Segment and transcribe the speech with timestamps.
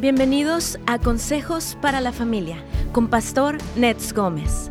[0.00, 4.70] Bienvenidos a Consejos para la Familia con Pastor Nets Gómez.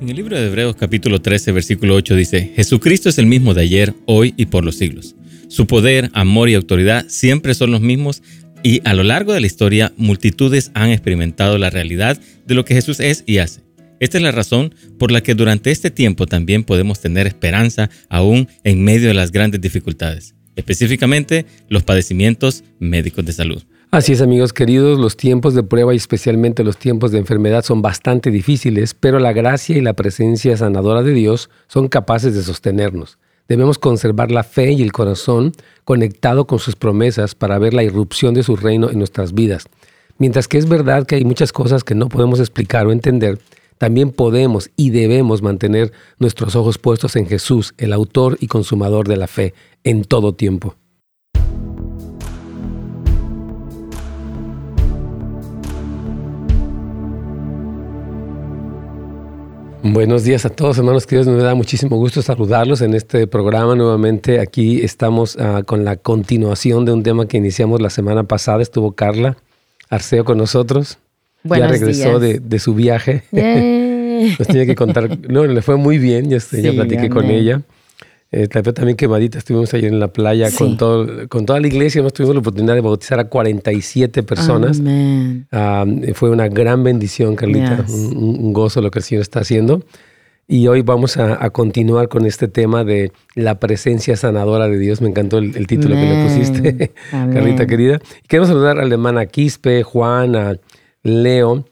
[0.00, 3.60] En el libro de Hebreos capítulo 13 versículo 8 dice, Jesucristo es el mismo de
[3.60, 5.16] ayer, hoy y por los siglos.
[5.48, 8.22] Su poder, amor y autoridad siempre son los mismos
[8.62, 12.72] y a lo largo de la historia multitudes han experimentado la realidad de lo que
[12.72, 13.60] Jesús es y hace.
[14.00, 18.48] Esta es la razón por la que durante este tiempo también podemos tener esperanza aún
[18.64, 23.62] en medio de las grandes dificultades específicamente los padecimientos médicos de salud.
[23.90, 27.80] Así es, amigos queridos, los tiempos de prueba y especialmente los tiempos de enfermedad son
[27.80, 33.16] bastante difíciles, pero la gracia y la presencia sanadora de Dios son capaces de sostenernos.
[33.48, 35.52] Debemos conservar la fe y el corazón
[35.84, 39.64] conectado con sus promesas para ver la irrupción de su reino en nuestras vidas.
[40.18, 43.38] Mientras que es verdad que hay muchas cosas que no podemos explicar o entender,
[43.78, 49.16] también podemos y debemos mantener nuestros ojos puestos en Jesús, el autor y consumador de
[49.16, 49.54] la fe,
[49.84, 50.76] en todo tiempo.
[59.80, 61.28] Buenos días a todos, hermanos queridos.
[61.28, 64.40] Me da muchísimo gusto saludarlos en este programa nuevamente.
[64.40, 68.60] Aquí estamos ah, con la continuación de un tema que iniciamos la semana pasada.
[68.60, 69.36] Estuvo Carla
[69.88, 70.98] Arceo con nosotros.
[71.44, 73.22] Ya regresó de, su viaje.
[74.38, 75.18] Nos tenía que contar.
[75.28, 76.28] No, le fue muy bien.
[76.28, 77.62] Ya, ya platiqué con ella.
[78.30, 82.12] Eh, también quemadita, estuvimos ayer en la playa con, todo, con toda la iglesia, nos
[82.12, 84.82] tuvimos la oportunidad de bautizar a 47 personas.
[85.50, 89.82] Ah, fue una gran bendición, Carlita, un, gozo lo que el Señor está haciendo.
[90.46, 95.00] Y hoy vamos a, continuar con este tema de la presencia sanadora de Dios.
[95.00, 97.98] Me encantó el, título que le pusiste, Carlita querida.
[98.26, 100.56] Queremos saludar a la hermana Quispe, Juan, a
[101.08, 101.64] Leo.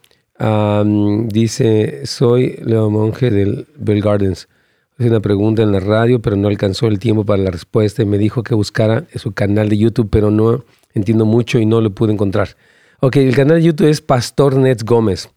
[1.29, 4.47] dice, soy Leo Monje del Bell Gardens.
[4.99, 8.05] Hice una pregunta en la radio, pero no alcanzó el tiempo para la respuesta y
[8.05, 11.91] me dijo que buscara su canal de YouTube, pero no entiendo mucho y no lo
[11.91, 12.49] pude encontrar.
[12.99, 15.29] Ok, el canal de YouTube es Pastor Nets Gómez.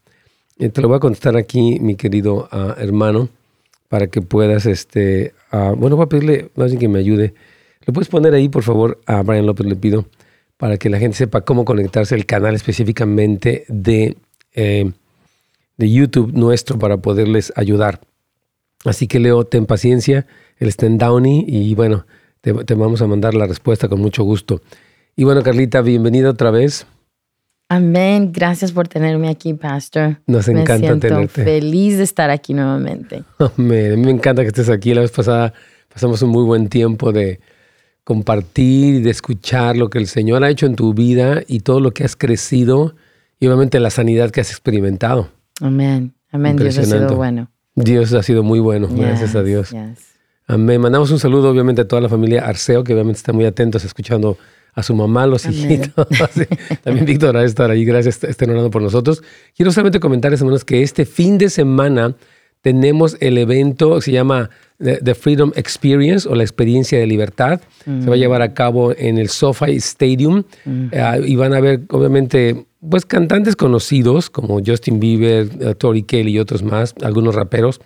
[0.59, 3.29] Eh, te lo voy a contestar aquí, mi querido ah, hermano,
[3.91, 7.35] para que puedas, este, uh, bueno, voy a pedirle a alguien que me ayude.
[7.85, 10.07] ¿Le puedes poner ahí, por favor, a Brian López, le pido,
[10.61, 14.19] para que la gente sepa cómo conectarse al canal específicamente de,
[14.55, 14.93] eh,
[15.79, 18.01] de YouTube nuestro para poderles ayudar.
[18.85, 20.27] Así que Leo, ten paciencia,
[20.59, 22.05] él está en Downey y bueno,
[22.43, 24.61] te, vamos a mandar la respuesta con mucho gusto.
[25.17, 26.87] Y bueno, Carlita, bienvenida otra vez.
[27.71, 28.31] Amén.
[28.31, 30.21] Gracias por tenerme aquí, Pastor.
[30.27, 31.43] Nos encanta me siento tenerte.
[31.43, 33.25] Feliz de estar aquí nuevamente.
[33.39, 33.95] Amén.
[33.95, 34.93] A mí me encanta que estés aquí.
[34.93, 35.55] La vez pasada
[35.91, 37.41] pasamos un muy buen tiempo de
[38.05, 41.81] compartir y de escuchar lo que el Señor ha hecho en tu vida y todo
[41.81, 42.95] lo que has crecido
[43.39, 45.29] y obviamente la sanidad que has experimentado.
[45.61, 46.15] Amén.
[46.33, 46.57] Amén.
[46.57, 47.51] Dios ha sido bueno.
[47.75, 49.75] Dios ha sido muy bueno, gracias a Dios.
[50.47, 50.81] Amén.
[50.81, 54.37] Mandamos un saludo obviamente a toda la familia Arceo, que obviamente está muy atentos escuchando
[54.75, 56.07] a su mamá, los hijitos.
[56.83, 59.23] También Víctor a estar ahí, gracias, estén orando por nosotros.
[59.57, 62.15] Quiero solamente comentar, hermanos, que este fin de semana
[62.63, 67.61] tenemos el evento que se llama The Freedom Experience o la experiencia de libertad.
[67.85, 68.21] Se va a mm.
[68.21, 70.87] llevar a cabo en el SoFi Stadium mm.
[70.93, 76.33] eh, y van a ver, obviamente, pues cantantes conocidos como Justin Bieber, uh, Tori Kelly
[76.33, 77.81] y otros más, algunos raperos.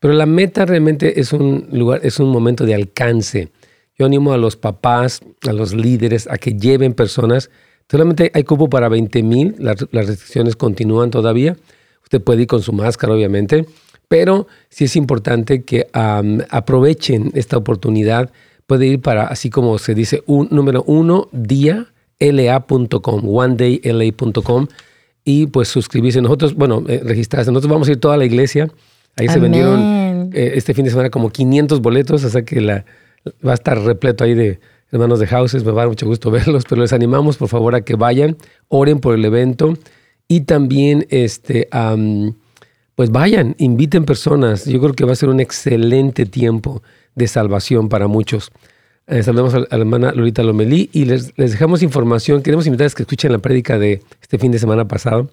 [0.00, 3.50] Pero la meta realmente es un lugar, es un momento de alcance.
[3.98, 7.50] Yo animo a los papás, a los líderes a que lleven personas.
[7.90, 11.56] Solamente hay cupo para 20 mil, las, restricciones continúan todavía.
[12.04, 13.66] Usted puede ir con su máscara, obviamente,
[14.08, 18.30] pero sí es importante que aprovechen esta oportunidad.
[18.66, 21.86] Puede ir para, así como se dice, un número uno, día
[22.18, 24.66] la.com, onedayla.com
[25.24, 26.20] y pues suscribirse.
[26.20, 27.50] Nosotros, bueno, eh, registrarse.
[27.50, 28.68] Nosotros vamos a ir toda la iglesia.
[29.16, 32.84] Ahí se vendieron eh, este fin de semana como 500 boletos, o sea que la,
[33.46, 35.64] va a estar repleto ahí de hermanos de houses.
[35.64, 38.36] Me va a dar mucho gusto verlos, pero les animamos por favor a que vayan,
[38.68, 39.74] oren por el evento
[40.28, 41.68] y también este,
[42.98, 44.64] pues vayan, inviten personas.
[44.64, 46.82] Yo creo que va a ser un excelente tiempo
[47.14, 48.50] de salvación para muchos.
[49.06, 52.42] Eh, saludamos a la hermana Lolita Lomelí y les, dejamos información.
[52.42, 55.30] Queremos invitarles que escuchen la prédica de este fin de semana pasado.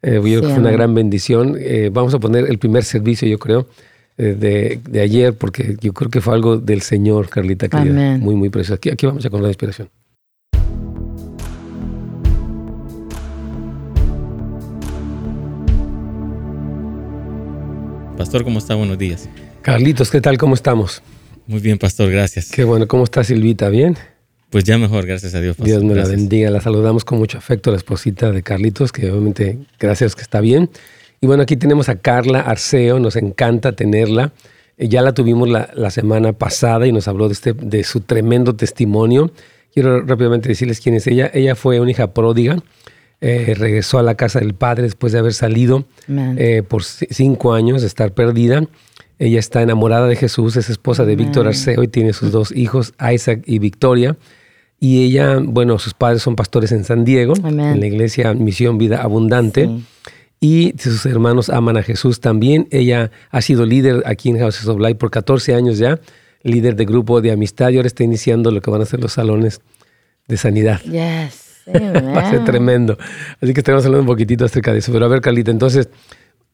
[0.00, 1.56] Eh, yo creo que fue una gran bendición.
[1.58, 3.66] Eh, vamos a poner el primer servicio, yo creo,
[4.16, 8.76] de, ayer, porque yo creo que fue algo del Señor, Carlita, que muy, muy precioso.
[8.76, 9.90] Aquí, aquí vamos a con la inspiración.
[18.16, 18.74] Pastor, ¿cómo está?
[18.74, 19.28] Buenos días.
[19.60, 20.38] Carlitos, ¿qué tal?
[20.38, 21.02] ¿Cómo estamos?
[21.46, 22.50] Muy bien, pastor, gracias.
[22.50, 22.88] Qué bueno.
[22.88, 23.68] ¿Cómo está Silvita?
[23.68, 23.94] ¿Bien?
[24.48, 25.54] Pues ya mejor, gracias a Dios.
[25.54, 25.66] Pastor.
[25.66, 26.50] Dios me la bendiga.
[26.50, 30.40] La saludamos con mucho afecto a la esposita de Carlitos, que obviamente gracias que está
[30.40, 30.70] bien.
[31.20, 34.32] Y bueno, aquí tenemos a Carla Arceo, nos encanta tenerla.
[34.78, 38.56] Eh, ya la tuvimos la, semana pasada y nos habló de, este, de su tremendo
[38.56, 39.30] testimonio.
[39.74, 41.30] quiero rápidamente decirles quién es ella.
[41.34, 42.62] Ella fue una hija pródiga.
[43.22, 47.80] Eh, regresó a la casa del padre después de haber salido eh, por cinco años
[47.80, 48.66] de estar perdida.
[49.18, 52.92] Ella está enamorada de Jesús, es esposa de Víctor Arceo y tiene sus dos hijos,
[53.00, 54.16] Isaac y Victoria.
[54.78, 59.00] Y ella, bueno, sus padres son pastores en San Diego, en la iglesia Misión Vida
[59.00, 59.70] Abundante.
[60.38, 62.68] Y sus hermanos aman a Jesús también.
[62.70, 65.98] Ella ha sido líder aquí en Houses of Light por 14 años ya,
[66.42, 69.14] líder de grupo de amistad y ahora está iniciando lo que van a ser los
[69.14, 69.62] salones
[70.28, 70.82] de sanidad.
[70.82, 71.45] Yes.
[71.74, 72.96] Va a ser tremendo.
[73.40, 74.92] Así que estaremos hablando un poquitito acerca de eso.
[74.92, 75.88] Pero a ver, Carlita, entonces,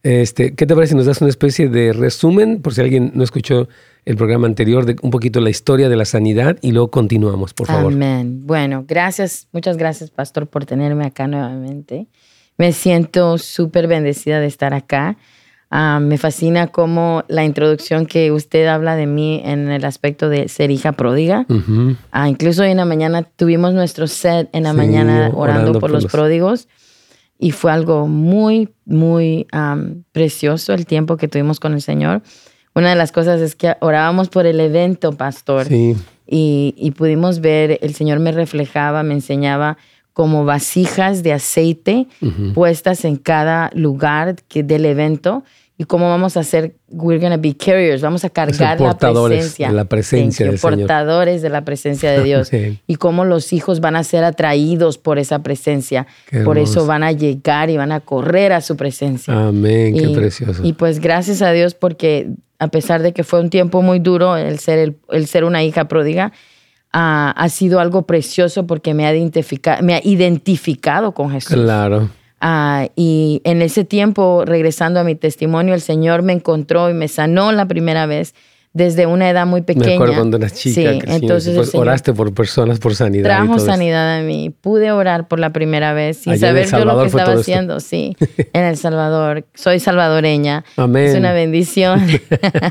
[0.03, 3.23] este, ¿qué te parece si nos das una especie de resumen, por si alguien no
[3.23, 3.69] escuchó
[4.05, 7.67] el programa anterior, de un poquito la historia de la sanidad y luego continuamos, por
[7.67, 7.93] favor?
[7.93, 8.47] Amén.
[8.47, 12.09] Bueno, gracias, muchas gracias, Pastor, por tenerme acá nuevamente.
[12.59, 15.17] Me siento súper bendecida de estar acá.
[15.74, 20.48] Ah, me fascina cómo la introducción que usted habla de mí en el aspecto de
[20.48, 21.46] ser hija pródiga.
[22.10, 26.04] Ah, incluso hoy en la mañana tuvimos nuestro set en la mañana orando, por, los,
[26.04, 26.69] pródigos.
[27.38, 29.46] Y fue algo muy, muy
[30.12, 32.20] precioso el tiempo que tuvimos con el Señor.
[32.75, 35.96] Una de las cosas es que orábamos por el evento, pastor, y,
[36.26, 39.78] y pudimos ver, el Señor me reflejaba, me enseñaba
[40.12, 42.06] como vasijas de aceite
[42.54, 45.42] puestas en cada lugar que, del evento
[45.82, 49.73] y cómo vamos a hacer, we're going to be carriers, vamos a cargar la presencia,
[49.73, 52.50] la presencia del portadores de la presencia de Dios.
[52.87, 56.06] Y cómo los hijos van a ser atraídos por esa presencia,
[56.44, 59.49] por eso van a llegar y van a correr a su presencia.
[59.49, 60.64] Amén, qué precioso.
[60.64, 62.28] Y pues gracias a Dios porque
[62.61, 65.64] a pesar de que fue un tiempo muy duro el ser, el, el ser una
[65.64, 66.32] hija pródiga,
[66.93, 71.55] ha sido algo precioso porque me ha, identificado, me ha identificado con Jesús.
[71.55, 72.08] Claro.
[72.44, 77.06] Ah, y en ese tiempo, regresando a mi testimonio, el Señor me encontró y me
[77.06, 78.34] sanó la primera vez
[78.74, 79.86] desde una edad muy pequeña.
[79.86, 80.92] Me acuerdo cuando eras chica.
[80.92, 83.24] Sí, entonces oraste por personas por sanidad.
[83.24, 84.50] Trajo sanidad a mí.
[84.50, 87.80] Pude orar por la primera vez sin saber yo lo que estaba haciendo.
[87.80, 88.16] Sí,
[88.52, 89.44] en El Salvador.
[89.54, 90.64] Soy salvadoreña.
[90.76, 91.06] Amén.
[91.06, 92.00] Es una bendición.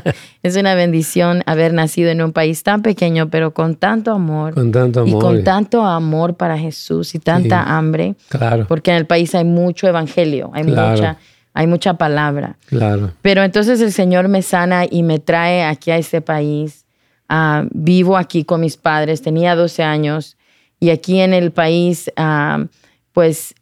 [0.42, 4.54] es una bendición haber nacido en un país tan pequeño, pero con tanto amor.
[4.54, 5.08] Con tanto amor.
[5.08, 8.16] Y con tanto amor para Jesús y tanta hambre.
[8.28, 8.66] Claro.
[8.66, 11.18] Porque en el país hay mucho evangelio, hay mucha
[11.54, 12.56] hay mucha palabra.
[12.66, 13.12] Claro.
[13.22, 16.84] Pero entonces el Señor me sana y me trae aquí a este país.
[17.28, 20.36] Ah, vivo aquí con mis padres, tenía 12 años
[20.80, 22.66] y aquí en el país, ah,
[23.12, 23.54] pues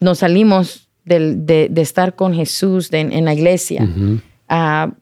[0.00, 3.88] nos salimos de, estar con Jesús en la iglesia.
[4.48, 4.92] Ah,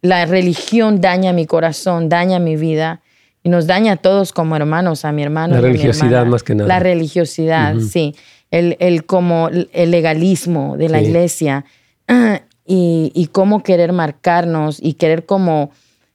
[0.00, 3.00] la religión daña mi corazón, daña mi vida
[3.42, 5.54] y nos daña a todos como hermanos, a mi hermano.
[5.56, 6.68] La religiosidad más que nada.
[6.68, 8.14] La religiosidad, sí.
[8.50, 11.64] El, el, como el legalismo de la iglesia
[12.66, 15.70] y, y, cómo querer marcarnos y querer como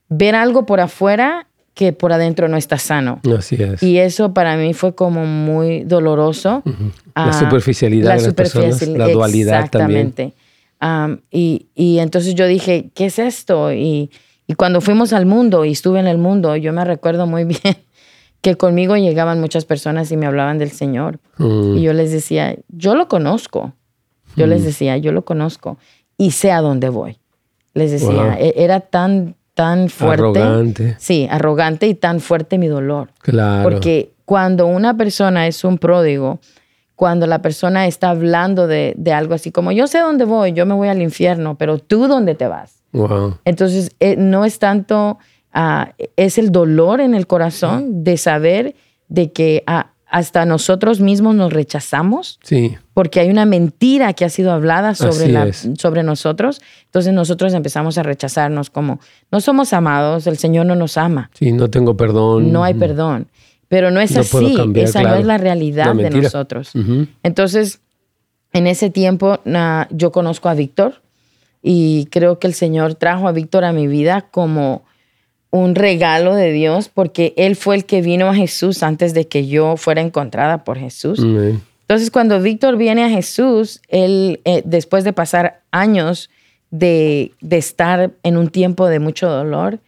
[0.09, 3.19] ver algo por afuera que por adentro no está sano.
[3.37, 3.81] Así es.
[3.81, 6.61] Y eso para mí fue como muy doloroso.
[6.65, 10.33] La ah, superficialidad la de las personas, la dualidad exactamente.
[10.77, 11.21] también.
[11.31, 13.73] y, y, entonces yo dije, ¿qué es esto?
[13.73, 14.11] Y,
[14.47, 17.77] y cuando fuimos al mundo y estuve en el mundo, yo me recuerdo muy bien
[18.41, 21.19] que conmigo llegaban muchas personas y me hablaban del Señor.
[21.37, 21.77] Mm.
[21.77, 23.73] Y yo les decía, yo lo conozco.
[24.35, 25.77] Yo les decía, yo lo conozco
[26.17, 27.17] y sé a dónde voy.
[27.73, 30.23] Les decía, e-, era tan, tan fuerte.
[30.23, 30.95] Arrogante.
[30.99, 33.09] Sí, arrogante y tan fuerte mi dolor.
[33.21, 33.63] Claro.
[33.69, 36.39] Porque cuando una persona es un pródigo,
[36.95, 40.73] cuando la persona está hablando de, algo así como, yo sé dónde voy, yo me
[40.73, 42.83] voy al infierno, pero tú dónde te vas.
[42.91, 43.39] Wow.
[43.45, 45.17] Entonces, eh, no es tanto,
[45.51, 48.75] ah, es el dolor en el corazón de saber
[49.07, 52.39] de que ah, hasta nosotros mismos nos rechazamos.
[52.43, 52.77] Sí.
[52.93, 56.61] Porque hay una mentira que ha sido hablada sobre, la, sobre nosotros.
[56.85, 58.99] Entonces nosotros empezamos a rechazarnos como,
[59.31, 61.31] no somos amados, el Señor no nos ama.
[61.33, 62.51] Sí, no tengo perdón.
[62.51, 63.27] No hay perdón.
[63.67, 66.73] Pero no es así, esa no es la realidad de nosotros.
[67.23, 67.79] Entonces,
[68.51, 69.39] en ese tiempo
[69.89, 71.01] yo conozco a Víctor
[71.63, 74.83] y creo que el Señor trajo a Víctor a mi vida como
[75.53, 79.45] un regalo de Dios porque Él fue el que vino a Jesús antes de que
[79.45, 81.19] yo fuera encontrada por Jesús.
[81.19, 86.31] Entonces, cuando Víctor viene a Jesús, él, eh, después de pasar años
[86.71, 89.79] de, estar en un tiempo de mucho dolor,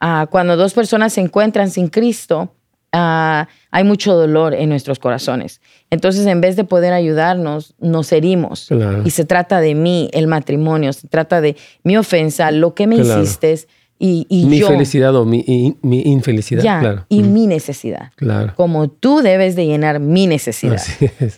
[0.00, 2.54] ah, cuando dos personas se encuentran sin Cristo,
[2.92, 5.60] ah, hay mucho dolor en nuestros corazones.
[5.90, 8.70] Entonces, en vez de poder ayudarnos, nos herimos.
[9.04, 12.96] Y se trata de mí, el matrimonio, se trata de mi ofensa, lo que me
[12.96, 13.52] hiciste
[14.02, 15.44] y, mi felicidad o mi,
[15.82, 16.62] infelicidad.
[16.62, 17.04] claro.
[17.10, 18.12] y mi necesidad.
[18.16, 18.54] Claro.
[18.56, 20.80] Como tú debes de llenar mi necesidad.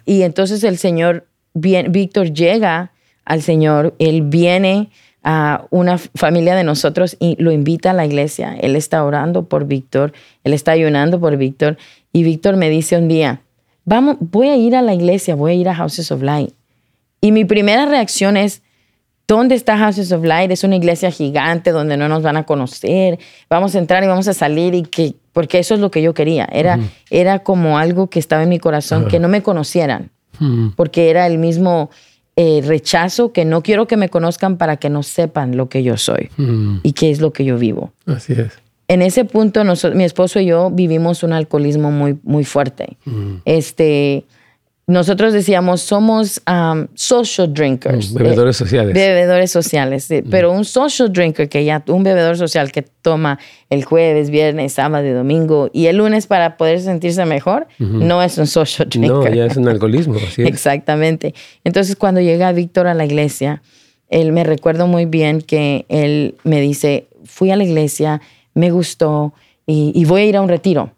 [0.07, 2.93] Y entonces el Señor, bien, Víctor llega
[3.25, 4.91] al Señor, él viene
[5.25, 8.57] a una familia de nosotros y lo invita a la iglesia.
[8.61, 10.13] Él está orando por Víctor,
[10.45, 11.77] él está ayunando por Víctor
[12.13, 13.43] Y Víctor me dice un día,
[13.85, 16.53] vamos, voy a ir a la iglesia, voy a ir a Houses of Light.
[17.21, 18.63] Y mi primera reacción es,
[19.29, 20.51] ¿dónde está Houses of Light?
[20.51, 23.19] Es una iglesia gigante donde no nos van a conocer.
[23.49, 26.15] Vamos a entrar y vamos a salir y que, porque eso es lo que yo
[26.15, 26.49] quería.
[26.53, 26.79] Era,
[27.11, 30.11] era como algo que estaba en mi corazón, que no me conocieran,
[30.77, 31.91] porque era el mismo
[32.37, 35.97] eh, rechazo que no quiero que me conozcan para que no sepan lo que yo
[35.97, 36.31] soy
[36.83, 37.93] y qué es lo que yo vivo.
[38.07, 38.53] Así es.
[38.89, 39.63] En ese punto,
[39.95, 42.99] mi esposo y yo vivimos un alcoholismo muy, muy fuerte.
[43.45, 44.25] Este
[44.87, 48.13] nosotros decíamos, somos um, social drinkers.
[48.13, 48.95] Mm, bebedores sociales.
[48.95, 50.29] bebedores sociales, mm.
[50.29, 53.39] pero un social drinker que ya, un bebedor social que toma
[53.71, 58.39] el jueves, viernes, sábado y domingo y el lunes para poder sentirse mejor, no es
[58.39, 59.13] un social drinker.
[59.13, 60.17] No, ya es un alcoholismo.
[60.39, 61.33] Exactamente.
[61.63, 63.63] Entonces, cuando llega Víctor a la iglesia,
[64.09, 68.21] él me recuerdo muy bien que él me dice, fui a la iglesia,
[68.55, 69.33] me gustó
[69.65, 70.93] y voy a ir a un retiro.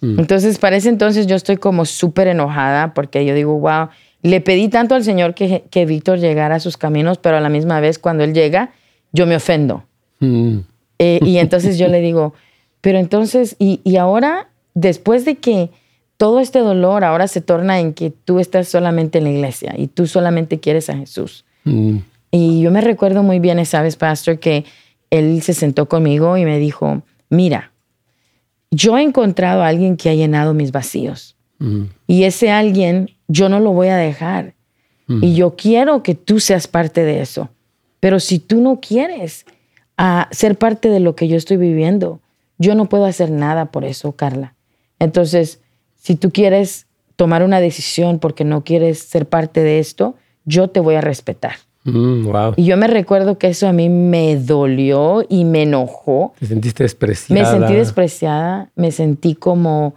[0.00, 0.20] Mm.
[0.20, 3.88] Entonces, para ese entonces yo estoy como súper enojada porque yo digo, wow,
[4.22, 7.48] le pedí tanto al Señor que, que Víctor llegara a sus caminos, pero a la
[7.48, 8.72] misma vez cuando Él llega,
[9.12, 9.84] yo me ofendo.
[10.20, 10.58] Mm.
[10.98, 12.34] Eh, y entonces yo le digo,
[12.80, 15.70] pero entonces, y, y ahora, después de que
[16.16, 19.86] todo este dolor ahora se torna en que tú estás solamente en la iglesia y
[19.86, 21.46] tú solamente quieres a Jesús.
[21.64, 21.98] Mm.
[22.30, 24.64] Y yo me recuerdo muy bien esa vez, pastor, que
[25.10, 27.69] él se sentó conmigo y me dijo, mira,
[28.70, 31.36] yo he encontrado a alguien que ha llenado mis vacíos.
[32.06, 34.54] Y ese alguien, yo no lo voy a dejar.
[35.06, 37.50] Y yo quiero que tú seas parte de eso.
[37.98, 39.44] Pero si tú no quieres
[39.96, 42.20] a ah, ser parte de lo que yo estoy viviendo,
[42.58, 44.54] yo no puedo hacer nada por eso, Carla.
[44.98, 45.60] Entonces,
[45.96, 46.86] si tú quieres
[47.16, 50.14] tomar una decisión porque no quieres ser parte de esto,
[50.46, 51.56] yo te voy a respetar.
[51.84, 56.34] Mm, y yo me recuerdo que eso a mí me dolió y me enojó.
[56.38, 57.40] ¿Te sentiste despreciada?
[57.40, 59.94] Me sentí despreciada, me sentí como,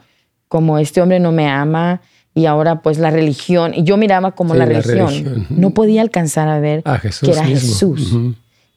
[0.48, 2.02] como este hombre no me ama
[2.34, 3.74] y ahora pues la religión.
[3.76, 5.46] Y yo miraba como la, religión.
[5.50, 8.16] No podía alcanzar a ver que era Jesús.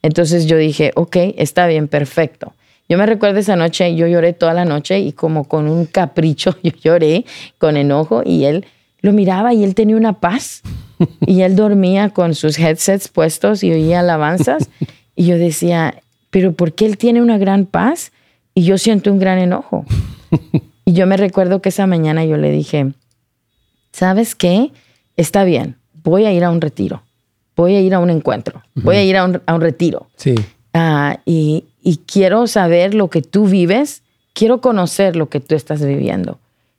[0.02, 2.54] Entonces yo dije, ok, está bien, perfecto.
[2.88, 6.56] Yo me recuerdo esa noche, yo lloré toda la noche y como con un capricho,
[6.62, 7.24] yo lloré
[7.58, 8.66] con enojo y él
[9.00, 10.62] lo miraba y él tenía una paz
[11.26, 14.68] y él dormía con sus headsets puestos y oía alabanzas.
[15.18, 18.12] Y yo decía, pero ¿por qué él tiene una gran paz
[18.52, 19.86] y yo siento un gran enojo?
[20.84, 22.92] Y yo me recuerdo que esa mañana yo le dije,
[23.92, 24.72] ¿sabes qué?
[25.16, 27.02] Está bien, voy a ir a un retiro,
[27.56, 30.06] voy a ir a un encuentro, voy a ir a un, retiro.
[30.16, 30.34] Sí.
[30.74, 34.02] Ah, y, y quiero saber lo que tú vives,
[34.34, 36.38] quiero conocer lo que tú estás viviendo.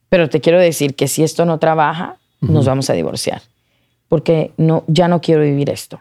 [0.10, 3.42] Pero te quiero decir que si esto no trabaja, nos vamos a divorciar,
[4.10, 6.00] porque no, ya no quiero vivir esto.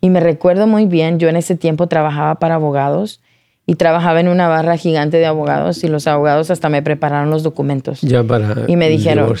[0.00, 3.20] Y me recuerdo muy bien, yo en ese tiempo trabajaba para abogados
[3.66, 7.42] y trabajaba en una barra gigante de abogados y los abogados hasta me prepararon los
[7.42, 8.00] documentos.
[8.00, 9.34] Ya para y me dijeron,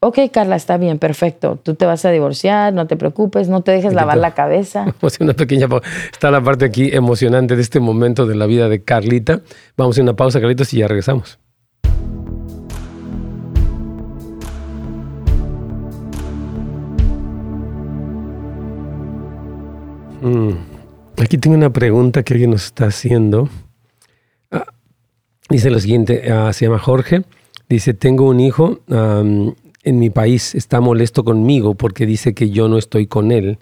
[0.00, 3.72] ok Carla, está bien, perfecto, tú te vas a divorciar, no te preocupes, no te
[3.72, 4.94] dejes lavar la cabeza.
[5.20, 5.68] una pequeña
[6.12, 9.40] Está la parte aquí emocionante de este momento de la vida de Carlita.
[9.76, 11.38] Vamos a una pausa, Carlitos, y ya regresamos.
[20.20, 20.78] Mm.
[21.20, 23.48] Aquí tengo una pregunta que alguien nos está haciendo.
[24.50, 24.66] Ah,
[25.48, 27.22] dice lo siguiente, ah, se llama Jorge.
[27.68, 32.78] Dice, tengo un hijo en mi país, está molesto conmigo porque dice que yo no
[32.78, 33.58] estoy con él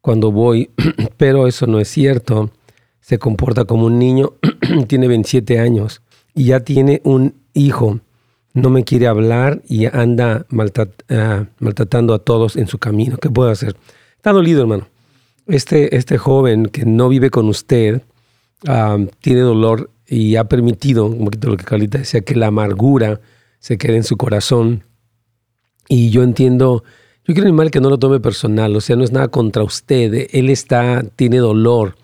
[0.00, 0.70] cuando voy,
[1.16, 2.50] pero eso no es cierto.
[3.00, 4.32] Se comporta como un niño,
[4.88, 6.02] tiene 27 años
[6.34, 8.00] y ya tiene un hijo.
[8.52, 10.46] No me quiere hablar y anda
[11.10, 13.16] ah, maltratando a todos en su camino.
[13.18, 13.76] ¿Qué puedo hacer?
[14.16, 14.88] Está dolido, hermano
[15.46, 18.02] este, este joven que no vive con usted
[19.20, 23.20] tiene dolor y ha permitido, un poquito lo que Carlita decía, que la amargura
[23.58, 24.84] se quede en su corazón.
[25.88, 26.82] Y yo entiendo,
[27.24, 30.28] yo quiero animar que no lo tome personal, o sea, no es nada contra usted,
[30.32, 31.96] él está, tiene dolor.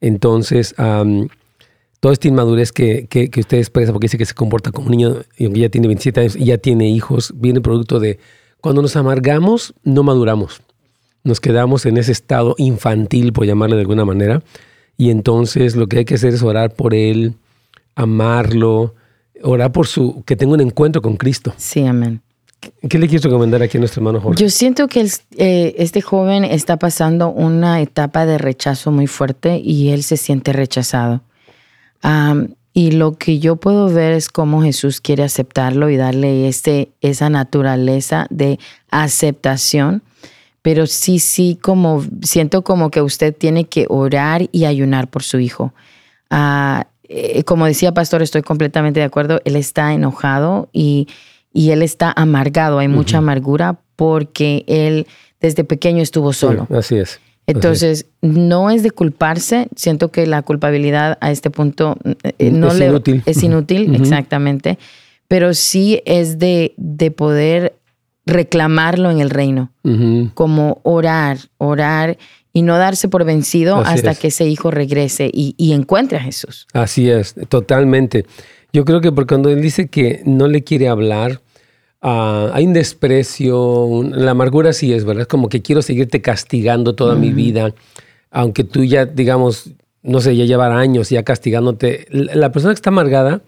[0.00, 4.86] Entonces, toda esta inmadurez que, que, que, usted expresa, porque dice que se comporta como
[4.86, 8.18] un niño, y aunque ya tiene 27 años y ya tiene hijos, viene producto de
[8.60, 10.60] cuando nos amargamos, no maduramos
[11.24, 14.42] nos quedamos en ese estado infantil, por llamarle de alguna manera,
[14.96, 17.34] y entonces lo que hay que hacer es orar por él,
[17.96, 18.94] amarlo,
[19.42, 21.54] orar por su que tenga un encuentro con Cristo.
[21.56, 22.20] Sí, amén.
[22.88, 24.42] ¿Qué le quieres recomendar aquí a nuestro hermano Jorge?
[24.42, 29.90] Yo siento que eh, este joven está pasando una etapa de rechazo muy fuerte y
[29.90, 31.22] él se siente rechazado.
[32.72, 37.30] y lo que yo puedo ver es cómo Jesús quiere aceptarlo y darle este, esa
[37.30, 38.58] naturaleza de
[38.90, 40.02] aceptación
[40.64, 45.38] pero sí, sí, como siento como que usted tiene que orar y ayunar por su
[45.38, 45.74] hijo.
[46.30, 51.06] Ah, eh, como decía Pastor, estoy completamente de acuerdo, él está enojado y,
[51.52, 55.06] y él está amargado, hay mucha amargura porque él
[55.38, 56.66] desde pequeño estuvo solo.
[56.70, 57.20] así es.
[57.46, 61.98] Entonces, no es de culparse, siento que la culpabilidad a este punto
[62.38, 63.22] eh, no es inútil.
[63.26, 64.78] Es inútil, exactamente,
[65.28, 67.74] pero sí es de, de poder
[68.26, 69.70] reclamarlo en el reino,
[70.34, 72.16] como orar, orar
[72.52, 76.66] y no darse por vencido hasta que ese hijo regrese y, encuentre a Jesús.
[76.72, 78.24] Así es, totalmente.
[78.72, 81.40] Yo creo que porque cuando él dice que no le quiere hablar,
[82.00, 85.22] ah, hay un desprecio, la amargura sí es, ¿verdad?
[85.22, 87.74] Es como que quiero seguirte castigando toda mi vida,
[88.30, 89.70] aunque tú ya, digamos,
[90.02, 92.06] no sé, ya llevar años ya castigándote.
[92.10, 93.42] La persona que está amargada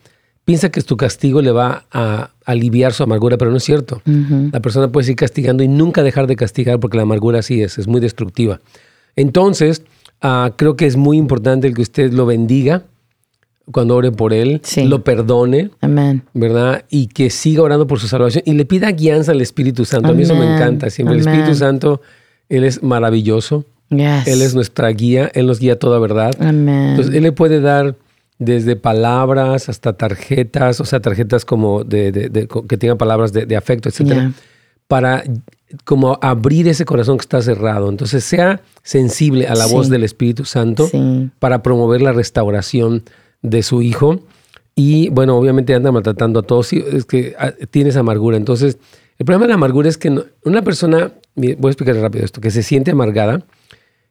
[0.46, 4.00] piensa que tu castigo le va a aliviar su amargura, pero no es cierto.
[4.52, 7.76] La persona puede seguir castigando y nunca dejar de castigar porque la amargura sí es,
[7.78, 8.60] es muy destructiva.
[9.16, 9.82] Entonces,
[10.22, 12.84] ah, creo que es muy importante el que usted lo bendiga
[13.72, 15.70] cuando ore por él, lo perdone,
[16.32, 16.84] ¿verdad?
[16.88, 20.10] Y que siga orando por su salvación y le pida guianza al Espíritu Santo.
[20.10, 21.16] A mí eso me encanta siempre.
[21.16, 22.00] El Espíritu Santo,
[22.48, 23.64] Él es maravilloso.
[23.90, 26.36] Él es nuestra guía, Él nos guía toda verdad.
[26.40, 27.96] Entonces, Él le puede dar
[28.38, 34.32] desde palabras hasta tarjetas, o sea, tarjetas como de, que tengan palabras de, afecto, etcétera,
[34.88, 35.24] para
[35.84, 37.88] como abrir ese corazón que está cerrado.
[37.88, 40.88] Entonces, sea sensible a la voz del Espíritu Santo
[41.38, 43.02] para promover la restauración
[43.42, 44.20] de su hijo.
[44.74, 48.36] Y bueno, obviamente anda maltratando a todos, es que ah, tienes amargura.
[48.36, 48.76] Entonces,
[49.18, 50.14] el problema de la amargura es que
[50.44, 53.42] una persona, voy a explicar rápido esto, que se siente amargada,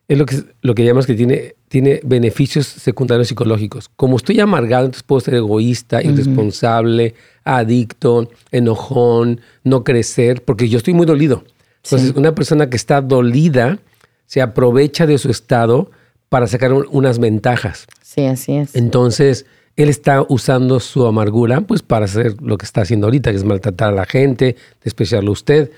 [0.08, 3.90] es lo que, lo que llamas que tiene, tiene beneficios secundarios psicológicos.
[3.96, 10.94] Como estoy amargado, entonces puedo ser egoísta, irresponsable, adicto, enojón, no crecer, porque yo estoy
[10.94, 11.44] muy dolido.
[11.84, 13.80] Entonces, una persona que está dolida
[14.26, 15.92] se aprovecha de su estado
[16.30, 17.88] para sacar unas ventajas.
[18.02, 18.76] Sí, así es.
[18.76, 19.46] Entonces,
[19.76, 23.44] él está usando su amargura pues para hacer lo que está haciendo ahorita, que es
[23.44, 25.72] maltratar a la gente, despreciarlo a usted.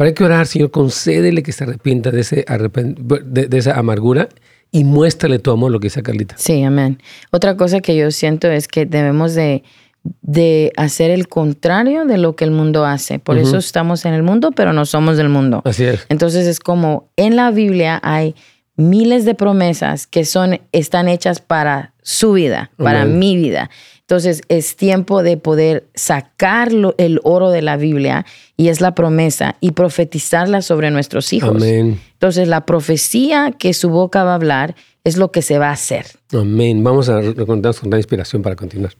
[0.00, 2.46] Para que orar, Señor, concédele que se arrepienta de, ese
[3.26, 4.30] de, esa amargura
[4.72, 6.36] y muéstrale tu amor, lo que dice Carlita.
[6.38, 7.02] Sí, amén.
[7.32, 9.62] Otra cosa que yo siento es que debemos de,
[10.22, 13.18] de hacer el contrario de lo que el mundo hace.
[13.18, 15.60] Por eso estamos en el mundo, pero no somos del mundo.
[15.66, 16.06] Así es.
[16.08, 18.34] Entonces es como en la Biblia hay
[18.76, 23.68] miles de promesas que son, están hechas para su vida, para mi vida.
[24.10, 29.54] Entonces es tiempo de poder sacar el oro de la Biblia y es la promesa
[29.60, 31.50] y profetizarla sobre nuestros hijos.
[31.50, 32.00] Amén.
[32.14, 35.74] Entonces la profecía que su boca va a hablar es lo que se va a
[35.74, 36.06] hacer.
[36.32, 36.82] Amén.
[36.82, 38.94] Vamos a recordarnos con la inspiración para continuar.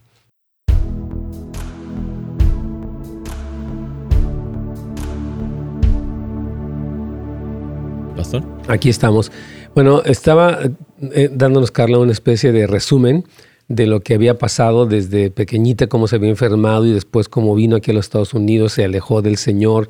[8.17, 8.45] Pastor.
[8.69, 9.33] Aquí estamos.
[9.75, 10.61] Bueno, estaba
[11.01, 13.25] eh, dándonos Carla una especie de resumen
[13.71, 17.77] de lo que había pasado desde pequeñita, cómo se había enfermado y después cómo vino
[17.77, 19.89] aquí a los Estados Unidos, se alejó del Señor,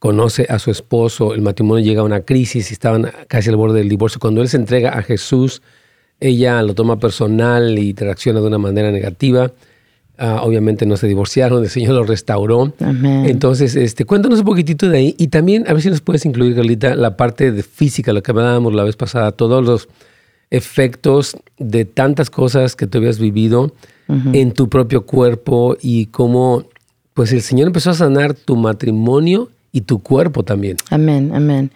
[0.00, 3.78] conoce a su esposo, el matrimonio llega a una crisis y estaban casi al borde
[3.78, 4.18] del divorcio.
[4.18, 5.62] Cuando él se entrega a Jesús,
[6.18, 9.52] ella lo toma personal y reacciona de una manera negativa.
[10.18, 12.72] Ah, obviamente no se divorciaron, el Señor lo restauró.
[12.80, 16.56] Entonces, este, cuéntanos un poquitito de ahí y también a ver si nos puedes incluir,
[16.56, 19.88] Carlita, la parte de física, lo que hablábamos la vez pasada, todos los
[20.50, 23.72] efectos de tantas cosas que tú habías vivido
[24.32, 26.64] en tu propio cuerpo y cómo
[27.14, 30.78] pues el Señor empezó a sanar tu matrimonio y tu cuerpo también.
[30.90, 31.70] Amén, amén.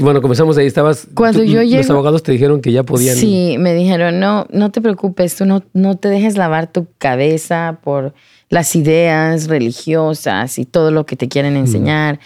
[0.00, 1.06] bueno, comenzamos ahí, estabas...
[1.14, 3.16] Cuando yo Los abogados te dijeron que ya podían...
[3.16, 7.78] Sí, me dijeron, no, no te preocupes, tú no, no te dejes lavar tu cabeza
[7.84, 8.12] por
[8.48, 12.18] las ideas religiosas y todo lo que te quieren enseñar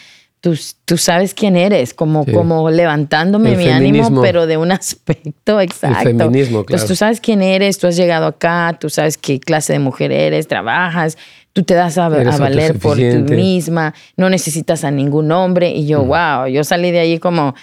[0.85, 6.09] tú, sabes quién eres, como, como levantándome mi ánimo, pero de un aspecto exacto.
[6.09, 6.77] El feminismo, claro.
[6.77, 10.13] Entonces tú sabes quién eres, tú has llegado acá, tú sabes qué clase de mujer
[10.13, 11.17] eres, trabajas,
[11.55, 15.71] tú te das a, valer por ti misma, no necesitas a ningún hombre.
[15.71, 17.55] Y yo, wow, yo salí de ahí como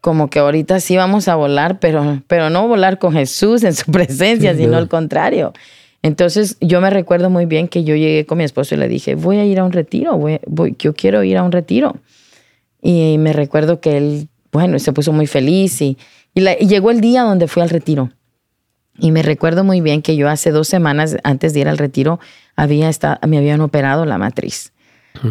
[0.00, 3.92] como que ahorita sí vamos a volar, pero, pero no volar con Jesús en su
[3.92, 5.52] presencia, sino al contrario.
[6.02, 9.14] Entonces yo me recuerdo muy bien que yo llegué con mi esposo y le dije,
[9.14, 10.40] voy a ir a un retiro, voy,
[10.78, 11.96] yo quiero ir a un retiro.
[12.82, 15.96] Y me recuerdo que él, bueno, se puso muy feliz y,
[16.34, 18.10] llegó el día donde fui al retiro.
[18.98, 22.20] Y me recuerdo muy bien que yo hace dos semanas antes de ir al retiro
[22.56, 24.72] había estado, me habían operado la matriz.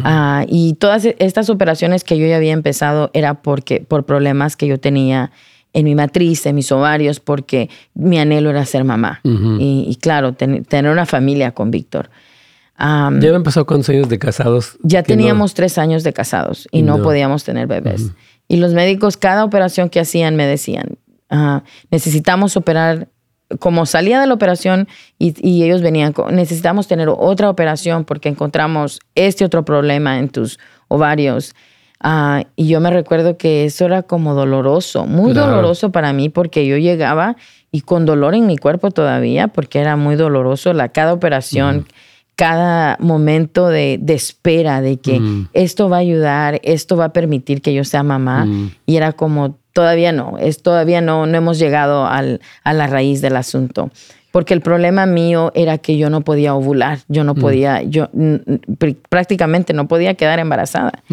[0.04, 4.66] Ah, y todas estas operaciones que yo ya había empezado era porque, por problemas que
[4.66, 5.30] yo tenía
[5.72, 9.20] en mi matriz, en mis ovarios, porque mi anhelo era ser mamá.
[9.24, 12.10] y, claro, tener una familia con Víctor.
[12.80, 14.78] ¿Ya habían pasado cuántos años de casados?
[14.82, 18.12] Ya teníamos tres años de casados y no, podíamos tener bebés.
[18.48, 23.08] Y los médicos, cada operación que hacían, me decían, ah, necesitamos operar
[23.58, 24.88] como salía de la operación
[25.18, 31.54] y, ellos venían, necesitamos tener otra operación porque encontramos este otro problema en tus ovarios.
[32.00, 36.66] Ah, y yo me recuerdo que eso era como doloroso, muy doloroso para mí porque
[36.66, 37.36] yo llegaba
[37.70, 41.86] y con dolor en mi cuerpo todavía porque era muy doloroso la cada operación.
[42.40, 45.20] Cada momento de, espera de que
[45.52, 48.48] esto va a ayudar, esto va a permitir que yo sea mamá.
[48.86, 53.20] Y era como Todavía no, es, todavía no, no hemos llegado al, a la raíz
[53.20, 53.90] del asunto.
[54.32, 57.40] Porque el problema mío era que yo no podía ovular, yo no mm.
[57.40, 58.08] podía, yo
[59.08, 61.04] prácticamente no podía quedar embarazada.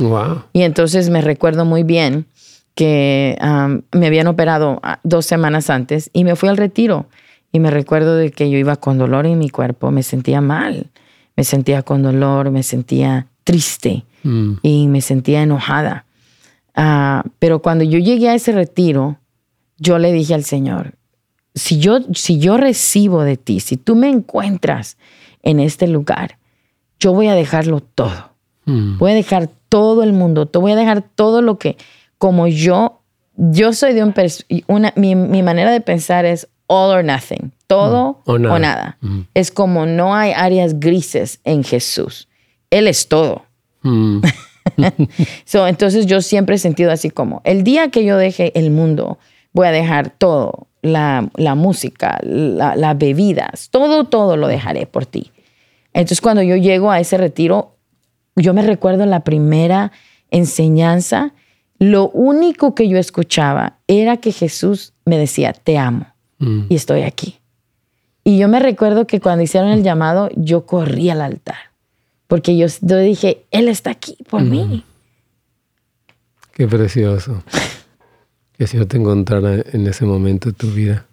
[0.53, 2.25] Y entonces me recuerdo muy bien
[2.73, 3.37] que
[3.91, 7.05] me habían operado ah, dos semanas antes y me fui al retiro.
[7.51, 10.87] Y me recuerdo de que yo iba con dolor en mi cuerpo, me sentía mal,
[11.37, 14.53] me sentía con dolor, me sentía triste mm.
[14.63, 16.05] y me sentía enojada.
[16.75, 19.19] Ah, pero cuando yo llegué a ese retiro,
[19.77, 20.95] yo le dije al Señor,
[21.55, 24.97] si yo, si yo recibo de ti, si tú me encuentras
[25.43, 26.37] en este lugar,
[26.99, 28.31] yo voy a dejarlo todo.
[28.65, 28.97] Hmm.
[28.97, 31.77] Voy a dejar todo el mundo, te voy a dejar todo lo que,
[32.17, 33.01] como yo,
[33.35, 34.13] yo soy de un,
[34.67, 38.45] una, mi, manera de pensar es all or nothing, todo hmm.
[38.45, 38.97] o nada.
[39.01, 39.21] Hmm.
[39.33, 42.27] Es como no hay áreas grises en Jesús.
[42.69, 43.43] Él es todo.
[45.45, 49.17] so, entonces yo siempre he sentido así como, el día que yo deje el mundo,
[49.53, 55.31] voy a dejar todo, la, música, las bebidas, todo, todo lo dejaré por ti.
[55.93, 57.77] Entonces cuando yo llego a ese retiro,
[58.35, 59.91] yo me recuerdo la primera
[60.31, 61.33] enseñanza,
[61.79, 66.07] lo único que yo escuchaba era que Jesús me decía, te amo
[66.39, 66.65] mm.
[66.69, 67.39] y estoy aquí.
[68.23, 71.55] Y yo me recuerdo que cuando hicieron el llamado, yo corrí al altar
[72.27, 74.83] porque yo, dije, Él está aquí por mí.
[76.53, 77.41] Qué precioso.
[78.57, 81.05] que el Señor te encontrara en ese momento de tu vida,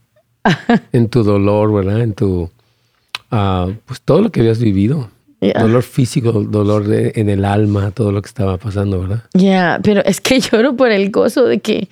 [0.92, 2.00] en tu dolor, ¿verdad?
[2.00, 2.50] En tu,
[3.30, 5.10] uh, pues todo lo que habías vivido.
[5.60, 9.24] Dolor físico, dolor en el alma, todo lo que estaba pasando, ¿verdad?
[9.34, 11.88] Ya, pero es que lloro por el gozo de que,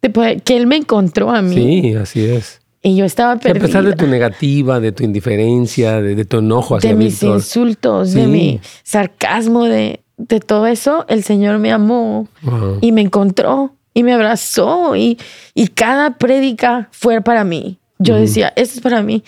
[0.00, 1.54] que Él me encontró a mí.
[1.54, 2.60] Sí, así es.
[2.82, 3.64] Y yo estaba perdida.
[3.64, 8.14] a pesar de tu negativa, de tu indiferencia, de, tu enojo hacia De mis insultos,
[8.14, 12.26] de mi sarcasmo, de, de, todo eso, el Señor me amó
[12.80, 15.18] y me encontró y me abrazó y,
[15.54, 17.78] y cada prédica fue para mí.
[17.98, 19.22] Yo decía, esto es para mí,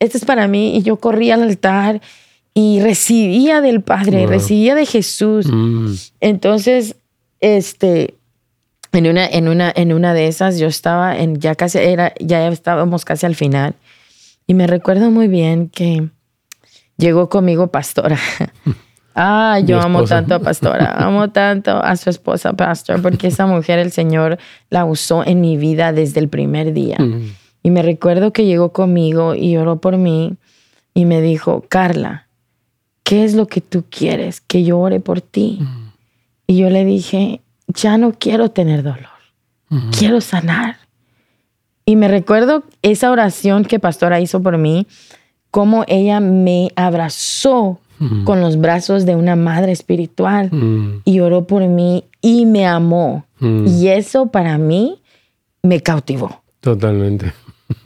[0.00, 0.76] esto es para mí.
[0.76, 2.00] Y yo corría al altar
[2.54, 5.46] y recibía del Padre, recibía de Jesús.
[5.46, 5.92] Mm.
[6.20, 6.96] Entonces,
[7.40, 8.14] este,
[8.96, 12.48] en una, en una, en una de esas yo estaba en, ya casi era, ya
[12.48, 13.74] estábamos casi al final.
[14.46, 16.08] Y me recuerdo muy bien que
[16.96, 18.18] llegó conmigo Pastora.
[19.18, 23.78] Ah, yo amo tanto a Pastora, amo tanto a su esposa Pastor, porque esa mujer
[23.78, 24.36] el Señor
[24.68, 26.98] la usó en mi vida desde el primer día.
[26.98, 27.32] Mm.
[27.62, 30.36] Y me recuerdo que llegó conmigo y oró por mí
[30.92, 32.28] y me dijo, Carla,
[33.04, 34.42] ¿qué es lo que tú quieres?
[34.42, 35.60] Que yo ore por ti.
[35.62, 35.92] Mm.
[36.48, 39.08] Y yo le dije, ya no quiero tener dolor,
[39.96, 40.76] quiero sanar.
[41.84, 44.86] Y me recuerdo esa oración que Pastora hizo por mí,
[45.50, 47.80] cómo ella me abrazó
[48.24, 50.50] con los brazos de una madre espiritual
[51.04, 53.24] y oró por mí y me amó.
[53.40, 55.00] Y eso para mí
[55.62, 56.42] me cautivó.
[56.60, 57.32] Totalmente.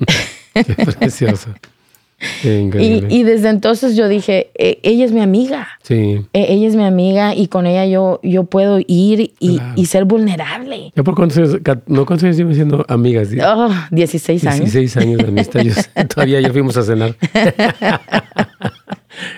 [0.55, 1.51] Qué precioso.
[2.43, 5.69] Y, desde entonces yo dije, e, ella es mi amiga.
[5.83, 6.21] Sí.
[6.33, 10.93] E, ella es mi amiga y con ella yo, yo puedo ir y, ser vulnerable.
[10.95, 13.29] ¿Ya por cuántos años, no cuántos años llevan siendo amigas?
[13.45, 14.73] Oh, 16 años.
[14.73, 15.61] 16 años de amistad.
[16.15, 17.17] todavía ya fuimos a cenar.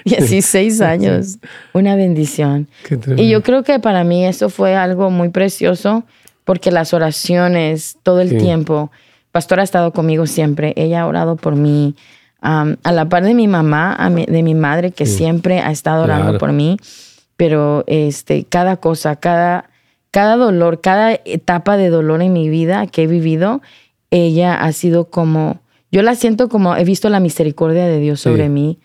[0.05, 1.39] 16 años.
[1.73, 2.69] Una bendición.
[3.17, 6.05] y yo creo que para mí eso fue algo muy precioso
[6.45, 8.91] porque las oraciones todo el tiempo,
[9.31, 11.95] Pastor ha estado conmigo siempre, ella ha orado por mí
[12.43, 16.53] a la par de mi mamá, de mi madre, que siempre ha estado orando por
[16.53, 16.77] mí,
[17.37, 19.71] pero este, cada cosa, cada,
[20.11, 23.63] cada dolor, cada etapa de dolor en mi vida que he vivido,
[24.11, 25.61] ella ha sido como,
[25.93, 28.79] yo la siento como, he visto la misericordia de Dios sobre mí.